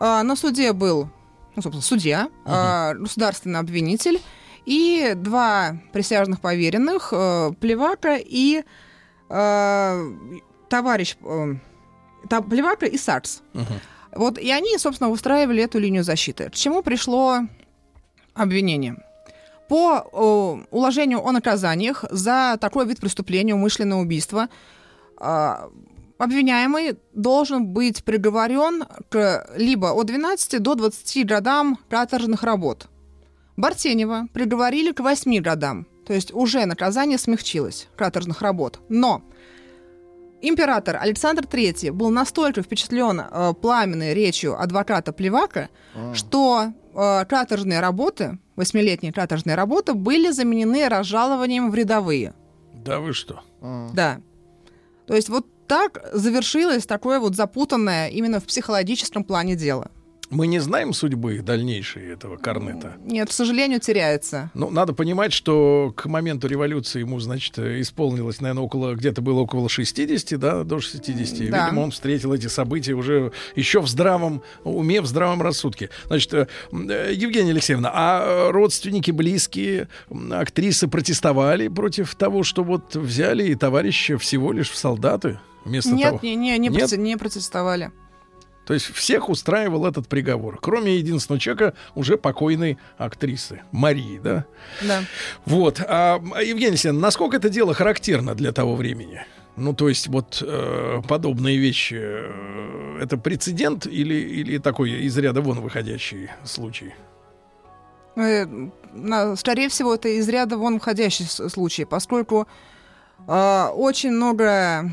А, 0.00 0.22
на 0.22 0.34
суде 0.34 0.72
был, 0.72 1.08
ну, 1.54 1.62
собственно, 1.62 1.82
судья, 1.82 2.30
а, 2.44 2.94
государственный 2.94 3.60
обвинитель 3.60 4.20
и 4.66 5.12
два 5.14 5.76
присяжных 5.92 6.40
поверенных, 6.40 7.10
э, 7.12 7.50
Плевака 7.60 8.16
и 8.18 8.62
э, 9.30 10.12
товарищ... 10.68 11.16
э, 11.22 11.54
Плевака 12.48 12.86
и 12.86 12.98
Сакс. 12.98 13.42
Вот, 14.12 14.38
и 14.38 14.50
они, 14.50 14.76
собственно, 14.78 15.08
выстраивали 15.08 15.62
эту 15.62 15.78
линию 15.78 16.02
защиты. 16.02 16.50
К 16.50 16.54
чему 16.54 16.82
пришло 16.82 17.40
обвинение? 18.34 18.96
По 19.68 20.04
э, 20.12 20.66
уложению 20.72 21.24
о 21.24 21.32
наказаниях 21.32 22.04
за 22.10 22.58
такой 22.60 22.86
вид 22.86 22.98
преступления, 22.98 23.54
умышленное 23.54 23.98
убийство, 23.98 24.48
а, 25.16 25.68
обвиняемый 26.18 26.98
должен 27.14 27.66
быть 27.66 28.02
приговорен 28.04 28.84
к 29.10 29.46
либо 29.56 29.92
от 29.92 30.06
12 30.06 30.60
до 30.60 30.74
20 30.74 31.26
годам 31.26 31.78
каторжных 31.88 32.42
работ. 32.42 32.88
Бартенева 33.56 34.26
приговорили 34.32 34.92
к 34.92 35.00
8 35.00 35.40
годам, 35.40 35.86
то 36.10 36.14
есть 36.14 36.34
уже 36.34 36.66
наказание 36.66 37.18
смягчилось 37.18 37.86
каторжных 37.94 38.42
работ. 38.42 38.80
Но 38.88 39.22
император 40.42 40.96
Александр 40.96 41.44
III 41.44 41.92
был 41.92 42.10
настолько 42.10 42.62
впечатлен 42.62 43.20
э, 43.20 43.54
пламенной 43.54 44.12
речью 44.12 44.60
адвоката 44.60 45.12
Плевака, 45.12 45.68
что 46.12 46.72
э, 46.92 47.24
каторжные 47.26 47.78
работы, 47.78 48.40
восьмилетние 48.56 49.12
каторжные 49.12 49.54
работы, 49.54 49.94
были 49.94 50.32
заменены 50.32 50.88
разжалованием 50.88 51.70
в 51.70 51.76
рядовые. 51.76 52.34
Да 52.74 52.98
вы 52.98 53.12
что? 53.12 53.42
Да. 53.94 54.20
То 55.06 55.14
есть 55.14 55.28
вот 55.28 55.46
так 55.68 56.04
завершилось 56.12 56.86
такое 56.86 57.20
вот 57.20 57.36
запутанное 57.36 58.08
именно 58.08 58.40
в 58.40 58.46
психологическом 58.46 59.22
плане 59.22 59.54
дело. 59.54 59.92
Мы 60.30 60.46
не 60.46 60.60
знаем 60.60 60.92
судьбы 60.92 61.40
дальнейшей 61.40 62.12
этого 62.12 62.36
корнета. 62.36 62.94
Нет, 63.04 63.28
к 63.28 63.32
сожалению, 63.32 63.80
теряется. 63.80 64.50
Ну, 64.54 64.70
надо 64.70 64.92
понимать, 64.92 65.32
что 65.32 65.92
к 65.96 66.06
моменту 66.06 66.46
революции 66.46 67.00
ему, 67.00 67.18
значит, 67.18 67.58
исполнилось, 67.58 68.40
наверное, 68.40 68.62
около, 68.62 68.94
где-то 68.94 69.22
было 69.22 69.40
около 69.40 69.68
60, 69.68 70.38
да, 70.38 70.62
до 70.62 70.80
60. 70.80 71.50
Да. 71.50 71.64
Видимо, 71.64 71.80
он 71.80 71.90
встретил 71.90 72.32
эти 72.32 72.46
события 72.46 72.94
уже 72.94 73.32
еще 73.56 73.80
в 73.80 73.88
здравом 73.88 74.42
уме, 74.62 75.00
в 75.00 75.06
здравом 75.06 75.42
рассудке. 75.42 75.90
Значит, 76.06 76.32
э, 76.32 76.46
э, 76.72 77.12
Евгения 77.12 77.50
Алексеевна, 77.50 77.90
а 77.92 78.52
родственники, 78.52 79.10
близкие, 79.10 79.88
актрисы 80.30 80.86
протестовали 80.86 81.66
против 81.66 82.14
того, 82.14 82.44
что 82.44 82.62
вот 82.62 82.94
взяли 82.94 83.48
и 83.48 83.56
товарища 83.56 84.16
всего 84.16 84.52
лишь 84.52 84.70
в 84.70 84.76
солдаты? 84.76 85.40
Вместо 85.64 85.90
Нет, 85.90 86.06
того. 86.06 86.20
не, 86.22 86.36
не, 86.36 86.56
не, 86.58 86.68
Нет? 86.68 86.92
не 86.96 87.16
протестовали. 87.16 87.90
То 88.70 88.74
есть 88.74 88.86
всех 88.94 89.28
устраивал 89.28 89.84
этот 89.84 90.06
приговор, 90.06 90.60
кроме 90.62 90.94
единственного 90.94 91.40
человека, 91.40 91.74
уже 91.96 92.16
покойной 92.16 92.78
актрисы, 92.98 93.62
Марии, 93.72 94.20
да? 94.22 94.44
Да. 94.86 95.02
Вот. 95.44 95.80
А, 95.84 96.20
Евгений 96.40 96.68
Алексеевна, 96.68 97.00
насколько 97.00 97.38
это 97.38 97.48
дело 97.48 97.74
характерно 97.74 98.36
для 98.36 98.52
того 98.52 98.76
времени? 98.76 99.22
Ну, 99.56 99.74
то 99.74 99.88
есть 99.88 100.06
вот 100.06 100.40
э, 100.46 101.02
подобные 101.08 101.58
вещи, 101.58 101.96
э, 102.00 102.98
это 103.02 103.16
прецедент 103.16 103.86
или, 103.86 104.14
или 104.14 104.58
такой 104.58 104.92
из 104.92 105.18
ряда 105.18 105.40
вон 105.40 105.62
выходящий 105.62 106.30
случай? 106.44 106.94
Э, 108.14 108.46
Скорее 109.36 109.68
всего, 109.68 109.96
это 109.96 110.08
из 110.10 110.28
ряда 110.28 110.56
вон 110.56 110.78
входящий 110.78 111.24
с- 111.24 111.48
случай, 111.48 111.84
поскольку 111.84 112.46
э, 113.26 113.66
очень 113.74 114.12
много 114.12 114.92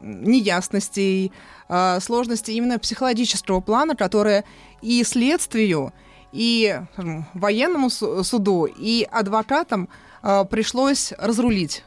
неясностей, 0.00 1.32
э, 1.68 2.00
сложностей 2.00 2.54
именно 2.54 2.78
психологического 2.78 3.60
плана, 3.60 3.96
которые 3.96 4.44
и 4.82 5.02
следствию, 5.04 5.92
и 6.32 6.80
скажем, 6.92 7.26
военному 7.34 7.90
су- 7.90 8.22
суду, 8.24 8.66
и 8.66 9.06
адвокатам 9.10 9.88
э, 10.22 10.44
пришлось 10.50 11.12
разрулить 11.18 11.84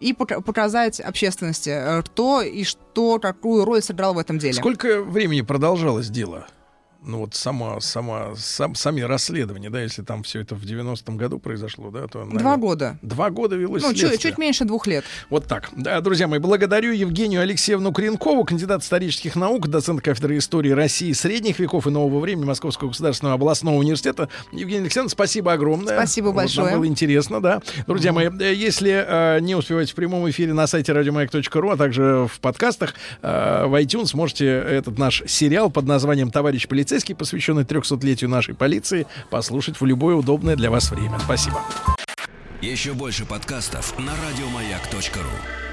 и 0.00 0.12
пока- 0.12 0.40
показать 0.40 0.98
общественности, 1.00 1.70
э, 1.70 2.02
кто 2.02 2.42
и 2.42 2.64
что, 2.64 3.18
какую 3.20 3.64
роль 3.64 3.82
сыграл 3.82 4.14
в 4.14 4.18
этом 4.18 4.38
деле. 4.38 4.54
Сколько 4.54 5.02
времени 5.02 5.42
продолжалось 5.42 6.08
дело? 6.08 6.46
Ну 7.04 7.18
вот 7.18 7.34
сама, 7.34 7.80
сама, 7.80 8.34
сам, 8.36 8.74
сами 8.74 9.00
расследования, 9.00 9.70
да, 9.70 9.82
если 9.82 10.02
там 10.02 10.22
все 10.22 10.40
это 10.40 10.54
в 10.54 10.62
90-м 10.62 11.16
году 11.16 11.38
произошло, 11.38 11.90
да, 11.90 12.06
то... 12.06 12.20
наверное, 12.20 12.40
Два 12.40 12.56
года. 12.56 12.98
Два 13.02 13.30
года 13.30 13.56
велось 13.56 13.82
Ну, 13.82 13.92
чуть, 13.94 14.20
чуть 14.20 14.38
меньше 14.38 14.64
двух 14.64 14.86
лет. 14.86 15.04
Вот 15.28 15.46
так. 15.46 15.70
Да, 15.76 16.00
друзья 16.00 16.28
мои, 16.28 16.38
благодарю 16.38 16.92
Евгению 16.92 17.42
Алексеевну 17.42 17.92
Кренкову, 17.92 18.44
кандидат 18.44 18.82
исторических 18.82 19.36
наук, 19.36 19.68
доцент 19.68 20.00
кафедры 20.00 20.38
истории 20.38 20.70
России 20.70 21.12
средних 21.12 21.58
веков 21.58 21.86
и 21.86 21.90
нового 21.90 22.20
времени 22.20 22.44
Московского 22.44 22.88
государственного 22.88 23.34
областного 23.34 23.76
университета. 23.76 24.28
Евгения 24.52 24.82
Алексеевна, 24.82 25.08
спасибо 25.08 25.52
огромное. 25.52 25.96
Спасибо 25.96 26.26
Вот, 26.26 26.36
нам 26.36 26.44
большое. 26.44 26.76
было 26.76 26.86
интересно, 26.86 27.40
да. 27.40 27.60
Друзья 27.86 28.12
мои, 28.12 28.28
э, 28.28 28.54
если 28.54 29.04
э, 29.06 29.40
не 29.40 29.54
успеваете 29.54 29.92
в 29.92 29.94
прямом 29.94 30.28
эфире 30.30 30.52
на 30.52 30.66
сайте 30.66 30.92
радиомаяк.ру, 30.92 31.70
а 31.70 31.76
также 31.76 32.28
в 32.32 32.40
подкастах, 32.40 32.94
э, 33.22 33.66
в 33.66 33.74
iTunes 33.80 34.14
можете 34.14 34.46
этот 34.46 34.98
наш 34.98 35.22
сериал 35.26 35.70
под 35.70 35.86
названием 35.86 36.30
«Товарищ 36.30 36.68
полицейский», 36.92 37.14
посвященный 37.14 37.64
300-летию 37.64 38.28
нашей 38.28 38.54
полиции, 38.54 39.06
послушать 39.30 39.80
в 39.80 39.86
любое 39.86 40.14
удобное 40.14 40.56
для 40.56 40.70
вас 40.70 40.90
время. 40.90 41.18
Спасибо. 41.18 41.60
Еще 42.60 42.92
больше 42.92 43.24
подкастов 43.24 43.98
на 43.98 44.12
радиомаяк.ру. 44.12 45.71